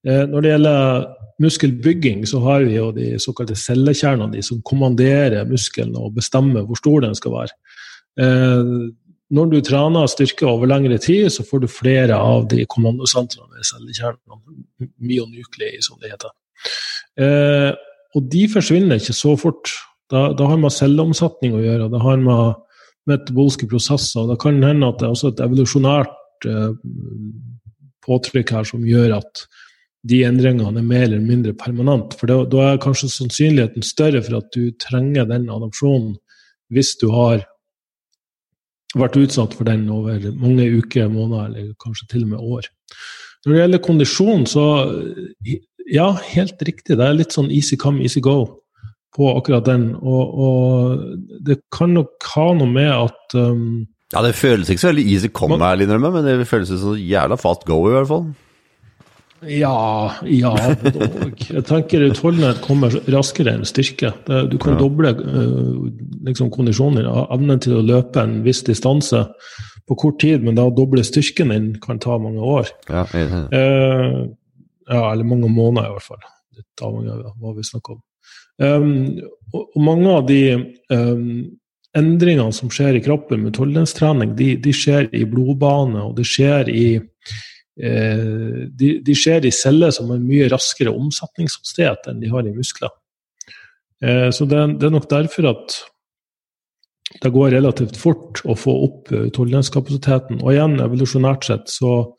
Eh, 0.08 0.26
når 0.32 0.42
det 0.42 0.54
gjelder 0.54 1.08
muskelbygging 1.44 2.24
så 2.30 2.40
har 2.46 2.64
vi 2.64 2.78
jo 2.78 2.92
de 2.96 3.16
såkalte 3.20 3.58
cellekjernene, 3.60 4.32
de 4.38 4.44
som 4.46 4.62
kommanderer 4.66 5.48
muskelen 5.50 5.96
og 6.00 6.16
bestemmer 6.16 6.64
hvor 6.68 6.80
stor 6.80 7.04
den 7.08 7.18
skal 7.18 7.36
være. 7.36 7.58
Eh, 8.22 8.76
når 9.36 9.50
du 9.52 9.58
trener 9.66 10.08
styrke 10.08 10.46
over 10.48 10.70
lengre 10.70 11.00
tid, 11.02 11.32
så 11.34 11.44
får 11.44 11.64
du 11.64 11.68
flere 11.72 12.18
av 12.18 12.46
de 12.52 12.66
kommandosentrene 12.70 13.60
i 13.60 13.66
cellekjernene, 13.66 14.90
myonukleri 15.02 15.82
som 15.84 15.98
det 16.02 16.14
heter. 16.14 16.36
Eh, 17.18 17.72
og 18.16 18.30
de 18.32 18.46
forsvinner 18.52 19.02
ikke 19.02 19.16
så 19.16 19.34
fort. 19.40 19.74
Da, 20.12 20.30
da 20.38 20.48
har 20.48 20.60
man 20.62 20.74
selvomsetning 20.74 21.56
å 21.58 21.64
gjøre, 21.64 21.90
da 21.92 22.00
har 22.04 22.22
man 22.22 22.54
metabolske 23.10 23.68
prosesser. 23.70 24.24
og 24.24 24.34
Det 24.34 24.40
kan 24.42 24.62
hende 24.64 24.90
at 24.90 25.02
det 25.02 25.08
er 25.08 25.16
også 25.16 25.34
et 25.34 25.44
evolusjonært 25.46 26.48
eh, 26.50 26.72
påtrykk 28.06 28.54
her 28.56 28.68
som 28.70 28.86
gjør 28.86 29.18
at 29.20 29.46
de 30.06 30.22
endringene 30.28 30.82
er 30.82 30.86
mer 30.86 31.08
eller 31.08 31.26
mindre 31.26 31.56
permanent. 31.58 32.14
For 32.20 32.30
da, 32.30 32.40
da 32.50 32.70
er 32.70 32.82
kanskje 32.82 33.10
sannsynligheten 33.14 33.86
større 33.86 34.22
for 34.26 34.40
at 34.40 34.52
du 34.54 34.70
trenger 34.82 35.28
den 35.30 35.50
adopsjonen 35.54 36.16
hvis 36.74 36.96
du 37.02 37.10
har 37.14 37.46
vært 38.96 39.18
utsatt 39.20 39.54
for 39.58 39.68
den 39.68 39.88
over 39.92 40.22
mange 40.40 40.68
uker, 40.78 41.10
måneder 41.12 41.50
eller 41.50 41.72
kanskje 41.82 42.08
til 42.14 42.26
og 42.26 42.34
med 42.34 42.52
år. 42.58 42.70
Når 43.46 43.52
det 43.52 43.60
gjelder 43.60 43.82
kondisjon, 43.86 44.46
så 44.50 44.66
ja, 45.92 46.12
helt 46.34 46.62
riktig. 46.66 46.98
Det 46.98 47.04
er 47.06 47.18
litt 47.18 47.36
sånn 47.36 47.52
easy 47.54 47.78
come, 47.80 48.04
easy 48.06 48.24
go 48.24 48.40
på 49.16 49.32
akkurat 49.38 49.68
den. 49.68 49.92
Og, 49.96 50.40
og 50.46 51.44
det 51.46 51.62
kan 51.74 51.94
nok 51.96 52.26
ha 52.36 52.48
noe 52.58 52.72
med 52.72 52.92
at 52.94 53.38
um, 53.38 53.86
Ja, 54.14 54.24
det 54.26 54.36
føles 54.38 54.70
ikke 54.70 54.84
så 54.84 54.92
veldig 54.92 55.06
easy 55.12 55.30
come, 55.34 55.60
man, 55.62 55.82
innrømme, 55.82 56.12
men 56.18 56.28
det 56.28 56.50
føles 56.50 56.74
som 56.74 56.98
jævla 57.00 57.38
fast 57.40 57.66
go, 57.68 57.80
i 57.90 57.96
hvert 57.96 58.12
fall. 58.12 58.28
Ja, 59.46 60.16
ja 60.26 60.54
Jeg 60.58 61.66
tenker 61.68 62.06
utholdenhet 62.08 62.64
kommer 62.66 62.94
raskere 63.14 63.54
enn 63.54 63.68
styrke. 63.68 64.14
Du 64.26 64.58
kan 64.62 64.76
ja. 64.76 64.80
doble 64.80 65.12
liksom, 66.26 66.50
kondisjonen 66.54 67.04
din, 67.04 67.12
Evnen 67.36 67.62
til 67.62 67.78
å 67.78 67.86
løpe 67.86 68.24
en 68.24 68.40
viss 68.46 68.64
distanse 68.66 69.26
på 69.86 69.98
kort 70.02 70.18
tid, 70.24 70.42
men 70.42 70.58
da 70.58 70.66
å 70.66 70.74
doble 70.74 71.04
styrken 71.06 71.54
din 71.54 71.68
kan 71.84 72.02
ta 72.02 72.18
mange 72.22 72.42
år. 72.42 72.72
Ja, 72.90 73.06
eh, 73.14 74.24
ja 74.92 75.04
eller 75.12 75.28
mange 75.28 75.50
måneder, 75.52 75.90
i 75.90 75.96
hvert 75.96 76.10
fall. 76.12 76.26
Litt 76.56 76.86
avhengig 76.86 77.14
av 77.16 77.36
hva 77.42 77.54
vi 77.56 77.68
snakker 77.68 77.98
om. 77.98 78.02
Um, 78.62 78.92
og, 79.52 79.64
og, 79.66 79.80
mange 79.84 80.12
av 80.14 80.28
de 80.30 80.42
um, 80.94 81.26
endringene 81.96 82.56
som 82.56 82.72
skjer 82.72 83.00
i 83.00 83.04
kroppen 83.04 83.42
med 83.42 83.52
utholdenhetstrening, 83.52 84.32
de, 84.40 84.54
de 84.64 84.74
skjer 84.76 85.10
i 85.16 85.26
blodbane, 85.28 86.06
og 86.06 86.16
det 86.20 86.28
skjer 86.30 86.72
i 86.72 86.88
Eh, 87.76 88.68
de, 88.72 88.92
de, 89.04 89.16
skjer 89.18 89.46
i 89.46 89.52
celler 89.52 89.92
som 89.92 90.08
har 90.14 90.22
mye 90.24 90.48
raskere 90.52 90.94
omsetningshastighet 90.96 92.08
enn 92.08 92.22
de 92.24 92.32
har 92.32 92.48
i 92.48 92.54
muskler. 92.56 92.94
Eh, 94.04 94.30
så 94.32 94.48
det, 94.48 94.62
det, 94.80 94.88
er 94.88 94.96
nok 94.96 95.10
derfor 95.12 95.50
at 95.52 95.76
det 97.22 97.32
går 97.36 97.52
relativt 97.54 98.00
fort 98.00 98.42
å 98.48 98.56
få 98.60 98.76
opp 98.88 99.12
utholdenhetskapasiteten. 99.12 100.40
Og 100.42 100.54
igjen, 100.54 100.80
evolusjonært 100.84 101.48
sett, 101.48 101.72
så 101.72 102.16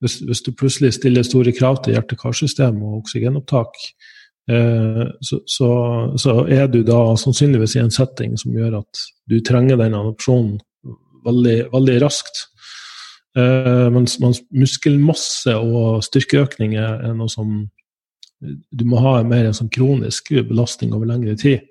hvis, 0.00 0.18
hvis, 0.26 0.42
du 0.44 0.52
plutselig 0.52 0.94
stiller 0.96 1.24
store 1.24 1.52
krav 1.56 1.80
til 1.84 1.96
hjerte-karsystem 1.96 2.82
og 2.84 3.02
oksygenopptak, 3.02 3.78
eh, 4.50 5.04
så, 5.22 5.40
så, 5.48 5.70
så, 6.20 6.34
er 6.52 6.66
du 6.72 6.82
da 6.86 7.00
sannsynligvis 7.20 7.76
i 7.78 7.84
en 7.84 7.94
setting 7.94 8.36
som 8.40 8.56
gjør 8.56 8.80
at 8.82 9.06
du 9.30 9.38
trenger 9.40 9.80
den 9.80 9.96
adopsjonen 9.96 10.58
veldig, 11.26 11.56
veldig 11.72 11.96
raskt. 12.04 12.44
Eh, 13.36 13.86
mens, 13.92 14.18
mens, 14.22 14.42
muskelmasse 14.52 15.56
og 15.56 16.04
styrkeøkning 16.04 16.76
er, 16.80 17.08
noe 17.16 17.32
som 17.32 17.64
du 18.40 18.84
må 18.84 19.00
ha 19.00 19.18
mer 19.24 19.48
en 19.48 19.56
sånn 19.56 19.72
kronisk 19.72 20.28
belastning 20.48 20.92
over 20.92 21.08
lengre 21.08 21.36
tid. 21.40 21.64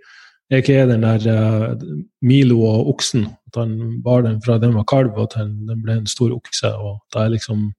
Jeg 0.50 0.58
er 0.58 0.62
ikke 0.62 0.94
den 0.94 1.04
der 1.04 1.72
uh, 1.72 1.78
Milo 2.22 2.60
og 2.62 2.90
oksen, 2.94 3.26
at 3.26 3.56
han 3.58 4.02
bar 4.04 4.22
den 4.22 4.42
fra 4.46 4.60
den 4.62 4.76
var 4.76 4.84
kalv 4.84 5.18
og 5.18 5.32
til 5.34 5.50
den 5.70 5.82
ble 5.82 5.98
en 5.98 6.08
stor 6.08 6.36
okse. 6.36 6.70
og 6.70 7.00
Det 7.14 7.22
er 7.22 7.34
liksom 7.34 7.72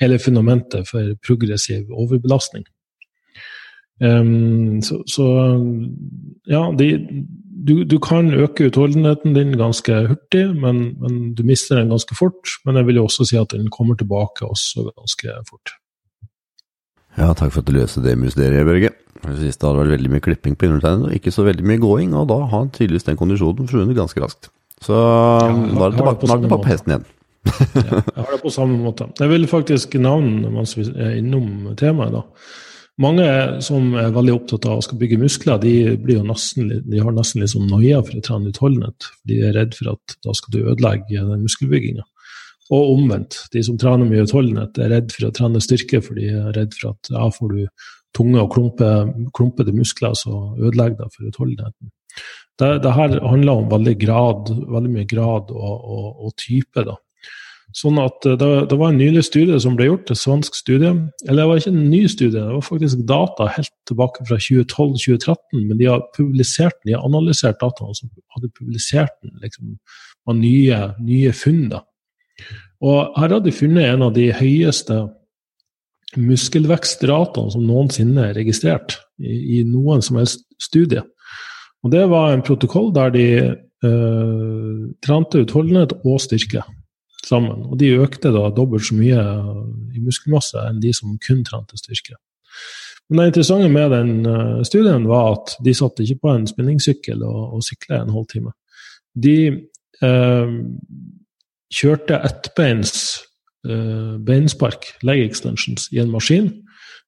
hele 0.00 0.18
fundamentet 0.18 0.88
for 0.88 1.16
progressiv 1.26 1.90
overbelastning. 1.90 2.64
Um, 4.02 4.82
så, 4.82 5.02
så, 5.06 5.24
ja, 6.48 6.62
de, 6.78 6.86
du, 7.68 7.84
du, 7.84 7.98
kan 7.98 8.34
øke 8.34 8.66
utholdenheten 8.66 9.34
din 9.34 9.52
ganske 9.58 10.06
hurtig, 10.08 10.46
men, 10.56 10.96
men, 11.02 11.34
du 11.34 11.42
mister 11.42 11.78
den 11.78 11.88
ganske 11.88 12.16
fort. 12.18 12.54
Men 12.64 12.76
jeg 12.76 12.86
vil 12.86 12.96
jo 12.96 13.04
også 13.04 13.26
si 13.28 13.36
at 13.36 13.52
den 13.52 13.70
kommer 13.70 13.94
tilbake 13.94 14.46
også 14.46 14.90
ganske 14.98 15.28
fort. 15.50 15.74
Ja, 17.18 17.32
takk 17.36 17.52
for 17.52 17.60
at 17.62 17.68
du 17.68 17.76
løste 17.76 18.02
det 18.04 18.16
mysteriet, 18.20 18.66
Børge. 18.68 18.92
Sist 19.38 19.60
det 19.60 19.68
hadde 19.68 19.82
vært 19.84 19.94
veldig 19.96 20.10
mye 20.14 20.24
klipping 20.24 20.56
på 20.58 20.68
undertegnede, 20.70 21.10
og 21.10 21.16
ikke 21.16 21.32
så 21.34 21.44
veldig 21.46 21.66
mye 21.68 21.82
gåing, 21.82 22.14
og 22.18 22.26
da 22.32 22.40
har 22.42 22.52
han 22.56 22.72
tydeligvis 22.74 23.06
den 23.06 23.18
kondisjonen 23.20 23.68
forsvunnet 23.68 23.98
ganske 23.98 24.22
raskt. 24.22 24.50
Så 24.82 24.96
ja, 24.96 25.52
da 25.52 25.86
er 25.86 25.92
det 25.92 26.00
tilbake, 26.00 26.24
på, 26.24 26.48
på, 26.48 26.58
på 26.64 26.70
hesten 26.72 26.94
igjen. 26.94 27.06
ja, 27.46 28.00
jeg 28.00 28.18
har 28.18 28.34
det 28.34 28.42
på 28.42 28.52
samme 28.54 28.80
måte. 28.82 29.06
Jeg 29.20 29.30
vil 29.30 29.48
faktisk 29.50 29.94
navne 30.02 30.50
mens 30.50 30.74
vi 30.78 30.88
er 30.90 31.16
innom 31.20 31.72
temaet, 31.78 32.16
da. 32.16 32.24
Mange 33.00 33.26
som 33.64 33.94
er 33.96 34.12
veldig 34.12 34.34
opptatt 34.36 34.66
av 34.68 34.78
å 34.78 34.84
skal 34.84 34.98
bygge 35.00 35.20
muskler, 35.22 35.60
de, 35.62 35.94
nesten, 36.26 36.68
de 36.84 37.00
har 37.00 37.14
nesten 37.16 37.40
litt 37.40 37.54
sånn 37.54 37.70
noia 37.70 38.02
for 38.04 38.18
å 38.18 38.24
trene 38.24 38.52
utholdenhet. 38.52 39.08
De 39.28 39.38
er 39.46 39.54
redd 39.56 39.76
for 39.78 39.94
at 39.94 40.16
da 40.26 40.34
skal 40.36 40.52
du 40.52 40.60
ødelegge 40.66 41.24
den 41.30 41.46
muskelbygginga. 41.46 42.04
Og 42.70 42.92
omvendt. 42.94 43.40
De 43.52 43.62
som 43.66 43.78
trener 43.80 44.06
mye 44.08 44.22
utholdenhet, 44.26 44.78
er 44.78 44.92
redd 44.94 45.10
for 45.12 45.28
å 45.28 45.34
trene 45.34 45.60
styrke, 45.60 46.00
for 46.04 46.18
de 46.18 46.30
er 46.30 46.52
redd 46.56 46.76
for 46.78 46.92
at 46.92 47.10
ja, 47.12 47.26
får 47.34 47.56
du 47.56 47.88
tunge 48.16 48.40
og 48.40 48.52
klumpe, 48.54 48.90
klumpete 49.36 49.74
muskler, 49.74 50.14
så 50.16 50.54
ødelegger 50.60 51.00
det 51.00 51.10
for 51.16 51.28
utholdenheten. 51.28 51.92
Det, 52.60 52.68
det, 52.84 52.92
her 52.92 53.16
handler 53.24 53.62
om 53.62 53.70
veldig, 53.72 53.94
grad, 53.98 54.52
veldig 54.70 54.92
mye 54.92 55.08
grad 55.08 55.50
og, 55.50 55.86
og, 55.96 56.08
og 56.26 56.34
type. 56.38 56.84
da. 56.86 56.98
Sånn 57.76 57.96
at 58.02 58.26
eh, 58.28 58.36
det, 58.38 58.48
det, 58.70 58.78
var 58.78 58.92
en 58.92 59.00
nylig 59.00 59.24
studie 59.26 59.58
som 59.64 59.76
ble 59.78 59.88
gjort, 59.88 60.10
et 60.12 60.20
svensk 60.20 60.56
studie. 60.58 60.92
Eller 61.24 61.42
det 61.42 61.48
var 61.48 61.62
ikke 61.62 61.72
en 61.72 61.86
ny 61.92 62.02
studie, 62.10 62.36
det 62.36 62.58
var 62.58 62.66
faktisk 62.66 63.04
data 63.08 63.48
helt 63.56 63.72
tilbake 63.88 64.26
fra 64.28 64.38
2012-2013. 64.44 65.62
Men 65.70 65.78
de 65.80 65.88
har 65.88 66.04
publisert 66.16 66.78
de 66.86 66.96
har 66.96 67.06
analysert 67.08 67.60
dataene 67.62 67.96
som 67.96 68.12
hadde 68.36 68.52
publisert 68.58 69.16
den 69.24 69.38
liksom, 69.44 69.76
av 70.28 70.38
nye, 70.38 70.82
nye 71.00 71.32
funn. 71.36 71.64
Da. 71.72 71.82
Og 72.82 73.12
her 73.16 73.28
hadde 73.28 73.44
de 73.46 73.54
funnet 73.54 73.88
en 73.88 74.06
av 74.08 74.14
de 74.16 74.28
høyeste 74.34 74.98
muskelvekstratene 76.18 77.54
som 77.54 77.64
noensinne 77.64 78.28
er 78.28 78.36
registrert 78.36 78.98
i, 79.22 79.60
i 79.60 79.62
noen 79.64 80.02
som 80.04 80.18
helst 80.20 80.44
studie. 80.60 81.04
Og 81.82 81.92
det 81.94 82.04
var 82.10 82.32
en 82.32 82.44
protokoll 82.44 82.92
der 82.94 83.14
de 83.14 83.26
eh, 83.42 84.82
trente 85.02 85.42
utholdenhet 85.42 85.96
og 86.02 86.20
styrke 86.22 86.64
sammen. 87.26 87.64
Og 87.70 87.78
de 87.80 87.94
økte 88.02 88.32
da 88.34 88.50
dobbelt 88.54 88.86
så 88.86 88.98
mye 88.98 89.22
i 89.94 90.02
muskelmasse 90.02 90.60
enn 90.68 90.82
de 90.82 90.92
som 90.96 91.16
kun 91.22 91.42
trente 91.46 91.78
styrke. 91.80 92.18
Men 93.08 93.18
det 93.18 93.26
interessante 93.32 93.68
med 93.68 93.90
den 93.92 94.26
uh, 94.26 94.62
studien 94.64 95.06
var 95.08 95.34
at 95.34 95.56
de 95.64 95.74
satt 95.76 96.00
ikke 96.00 96.20
på 96.22 96.32
en 96.32 96.46
spinningsykkel 96.48 97.22
og, 97.26 97.56
og 97.58 97.64
sykla 97.66 98.02
en 98.02 98.14
halvtime. 98.14 98.54
De 99.12 99.36
uh, 100.00 100.54
kjørte 101.72 102.18
ettbeins 102.26 102.92
uh, 103.68 104.18
beinspark, 104.26 104.90
leg 105.06 105.24
extensions, 105.24 105.88
i 105.92 106.02
en 106.02 106.12
maskin. 106.12 106.50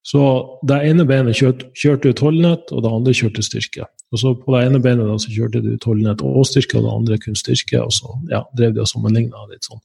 Så 0.05 0.21
det 0.69 0.83
ene 0.85 1.07
beinet 1.09 1.39
kjørte, 1.39 1.71
kjørte 1.81 2.13
utholdenhet, 2.13 2.73
og 2.73 2.83
det 2.85 2.93
andre 2.93 3.15
kjørte 3.17 3.45
styrke. 3.45 3.87
Og 4.13 4.21
så 4.21 4.35
På 4.37 4.55
det 4.55 4.67
ene 4.67 4.81
beinet 4.85 5.09
da, 5.09 5.17
så 5.19 5.33
kjørte 5.33 5.63
du 5.65 5.71
utholdenhet 5.75 6.25
og 6.25 6.45
styrke, 6.47 6.79
og 6.79 6.85
det 6.85 6.93
andre 6.93 7.19
kun 7.23 7.39
styrke. 7.41 7.81
Og 7.81 7.93
så 7.93 8.13
ja, 8.31 8.43
drev 8.59 8.75
de 8.77 8.85
og 8.85 8.91
sammenligna 8.91 9.47
litt 9.51 9.65
sånn. 9.65 9.81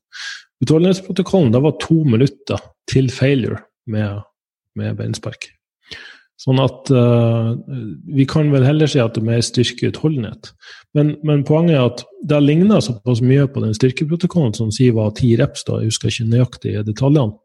Utholdenhetsprotokollen 0.65 1.55
det 1.55 1.63
var 1.63 1.77
to 1.79 2.01
minutter 2.03 2.67
til 2.91 3.07
failure 3.13 3.61
med, 3.87 4.19
med 4.75 4.99
beinspark. 4.99 5.47
Sånn 6.39 6.61
at 6.63 6.87
uh, 6.95 7.51
vi 8.15 8.23
kan 8.29 8.47
vel 8.53 8.63
heller 8.63 8.87
si 8.87 9.01
at 9.03 9.17
det 9.17 9.23
er 9.25 9.27
mer 9.27 9.43
styrkeutholdenhet. 9.43 10.53
Men, 10.95 11.13
men 11.27 11.43
poenget 11.47 11.75
er 11.75 11.87
at 11.89 12.03
det 12.31 12.39
ligner 12.45 12.83
såpass 12.83 13.19
mye 13.25 13.43
på 13.51 13.63
den 13.65 13.75
styrkeprotokollen 13.75 14.55
som 14.55 14.71
sier 14.71 14.95
var 14.95 15.11
ti 15.17 15.33
reps, 15.39 15.65
da, 15.67 15.81
jeg 15.81 15.91
husker 15.91 16.13
ikke 16.13 16.29
nøyaktig 16.31 16.75
detaljene, 16.87 17.35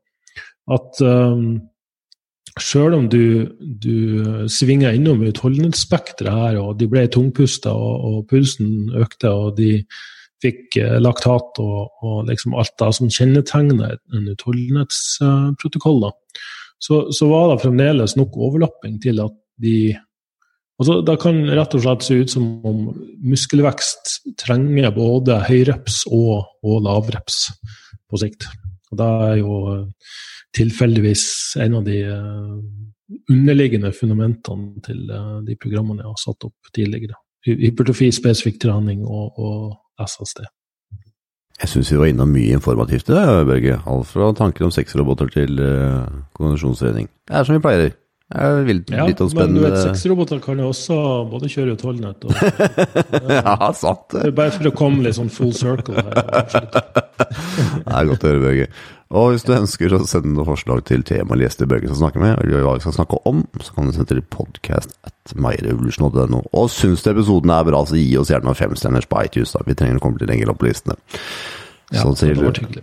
at 0.74 1.02
um, 1.02 1.46
Sjøl 2.54 2.94
om 2.94 3.06
du, 3.10 3.50
du 3.58 4.46
svinger 4.52 4.94
innom 4.94 5.24
utholdenhetsspekteret 5.26 6.30
her, 6.30 6.58
og 6.62 6.76
de 6.78 6.86
ble 6.86 7.02
tungpusta, 7.10 7.72
og, 7.74 8.04
og, 8.06 8.18
pulsen 8.30 8.92
økte, 8.94 9.32
og 9.32 9.56
de 9.58 9.80
fikk 10.44 10.78
eh, 10.78 11.00
laktat 11.02 11.58
og, 11.62 11.90
og 12.04 12.28
liksom 12.28 12.54
alt 12.54 12.76
det 12.78 12.92
som 12.94 13.10
kjennetegner 13.10 13.96
en 14.14 14.30
utholdenhetsprotokoll, 14.30 16.04
da, 16.04 16.12
så, 16.84 17.04
så, 17.14 17.28
var 17.30 17.48
det 17.50 17.62
fremdeles 17.62 18.16
nok 18.18 18.36
overlapping 18.36 18.98
til 19.02 19.22
at 19.24 19.36
de 19.62 19.94
altså 20.82 20.98
Det 21.06 21.14
kan 21.22 21.36
rett 21.54 21.74
og 21.76 21.84
slett 21.84 22.02
se 22.02 22.16
ut 22.18 22.32
som 22.32 22.46
om 22.66 22.78
muskelvekst 23.22 24.16
trenger 24.42 24.90
både 24.96 25.38
høyreps 25.46 26.00
og, 26.10 26.48
og 26.66 26.80
lavreps 26.82 27.44
på 28.10 28.18
sikt. 28.18 28.48
Og 28.90 28.98
Det 28.98 29.10
er 29.28 29.36
jo 29.38 29.60
tilfeldigvis 30.54 31.24
en 31.62 31.78
av 31.78 31.86
de 31.86 32.00
eh, 32.02 32.58
underliggende 33.30 33.92
fundamentene 33.94 34.82
til 34.86 35.06
eh, 35.10 35.38
de 35.46 35.56
programmene 35.62 36.02
jeg 36.02 36.10
har 36.10 36.22
satt 36.24 36.48
opp 36.50 36.74
tidligere. 36.74 37.18
Hypertrofi, 37.46 38.10
spesifikk 38.14 38.60
trening 38.66 39.06
og, 39.06 39.38
og 39.38 40.06
SSD. 40.08 40.42
Jeg 41.62 41.70
syns 41.70 41.92
vi 41.92 41.98
var 42.00 42.08
innom 42.10 42.32
mye 42.34 42.56
informativt 42.56 43.10
i 43.10 43.14
det, 43.14 43.26
Børge. 43.46 43.76
Alt 43.86 44.08
fra 44.10 44.30
tanker 44.34 44.66
om 44.66 44.72
sexroboter 44.74 45.30
til 45.30 45.60
uh, 45.62 46.08
kondisjonstrening. 46.34 47.06
Det 47.28 47.36
er 47.38 47.46
som 47.46 47.54
vi 47.54 47.62
pleier. 47.62 47.92
Det 48.34 48.40
er 48.40 48.64
vilt, 48.66 48.88
ja, 48.90 49.04
litt 49.06 49.20
men 49.36 49.52
du 49.54 49.60
vet, 49.62 49.76
sexroboter 49.78 50.40
kan 50.42 50.58
jo 50.58 50.70
også 50.72 50.96
både 51.30 51.50
kjøre 51.52 51.74
utholdenhet 51.76 52.24
og 52.24 52.32
Ja, 53.36 53.68
sant 53.76 54.16
det. 54.16 54.32
bare 54.34 54.54
for 54.54 54.70
å 54.70 54.72
komme 54.74 55.04
litt 55.04 55.18
sånn 55.18 55.28
full 55.30 55.52
circle 55.54 56.00
her. 56.00 56.56
det 57.84 57.92
er 57.92 58.08
godt 58.08 58.24
å 58.24 58.32
høre, 58.32 58.42
Børge. 58.42 58.68
Og 59.14 59.30
hvis 59.30 59.44
du 59.46 59.52
ønsker 59.54 59.92
å 59.94 60.00
sende 60.10 60.32
noen 60.32 60.48
forslag 60.48 60.80
til 60.88 61.04
tema 61.06 61.36
eller 61.36 61.46
gjester 61.46 61.68
Børge 61.70 61.86
skal 61.86 62.00
snakke 62.00 62.22
med, 62.22 62.34
eller 62.42 62.64
hva 62.66 62.72
vi 62.74 62.82
skal 62.82 62.96
snakke 62.96 63.20
om, 63.30 63.44
så 63.62 63.76
kan 63.76 63.86
du 63.86 63.94
sende 63.94 64.08
til 64.10 64.24
podcast 64.26 64.96
at 65.06 65.34
meirevolution.no. 65.38 66.40
Og 66.50 66.66
syns 66.74 67.04
du 67.04 67.12
episoden 67.12 67.52
er 67.54 67.68
bra, 67.68 67.84
så 67.86 67.98
gi 68.00 68.08
oss 68.18 68.32
gjerne 68.32 68.48
noen 68.48 68.58
femstjerners 68.58 69.06
på 69.10 69.22
iTunes. 69.22 69.54
Da. 69.54 69.62
Vi 69.68 69.76
trenger 69.78 70.00
å 70.00 70.02
komme 70.02 70.18
litt 70.18 70.32
lenger 70.32 70.50
opp 70.50 70.58
på 70.64 70.66
listene. 70.66 70.98
Ja, 71.92 72.02
så 72.02 72.10
til, 72.18 72.34
det 72.34 72.42
var 72.42 72.58
hyggelig. 72.58 72.82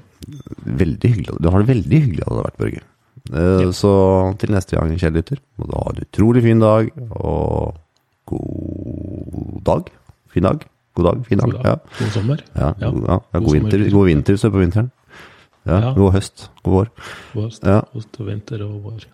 Veldig 0.63 1.11
hyggelig. 1.15 1.37
Du 1.41 1.51
har 1.51 1.63
det 1.63 1.71
veldig 1.73 2.01
hyggelig 2.05 2.27
hadde 2.27 2.39
det 2.39 2.47
vært, 2.47 2.59
Børge. 2.63 2.83
Uh, 3.31 3.41
ja. 3.41 3.67
Så 3.75 3.91
til 4.41 4.55
neste 4.55 4.77
gang, 4.77 4.95
kjære 5.03 5.17
lytter, 5.19 5.43
må 5.59 5.67
du 5.67 5.75
ha 5.75 5.83
en 5.91 6.01
utrolig 6.05 6.45
fin 6.47 6.63
dag, 6.63 6.93
og 7.11 7.75
god 8.31 9.59
dag. 9.67 9.91
Fin 10.31 10.47
dag. 10.47 10.63
God 10.95 11.07
dag, 11.07 11.21
fin 11.27 11.39
dag. 11.39 11.51
God, 11.51 11.59
dag. 11.59 11.67
Ja. 11.67 11.99
god 11.99 12.15
sommer. 12.15 12.41
Ja, 12.55 12.71
ja. 12.79 12.87
God, 12.87 13.03
god, 13.03 13.29
god, 13.35 13.53
vinter, 13.57 13.85
god 13.91 14.11
vinter 14.13 14.39
er 14.39 14.55
på 14.55 14.63
vinteren. 14.63 14.91
Ja, 15.65 15.77
ja. 15.77 15.93
God 15.97 16.15
høst. 16.15 16.47
God 16.65 16.77
vår. 16.77 16.91
God 17.33 17.49
høst, 17.49 17.65
ja. 17.67 17.81
høst 17.93 18.21
og 18.21 18.29
vinter 18.31 18.63
og 18.65 18.77
vår. 18.85 19.07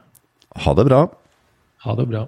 Ha 0.63 0.75
det 0.77 0.85
bra. 0.87 1.01
Ha 1.83 1.95
det 1.99 2.07
bra. 2.11 2.27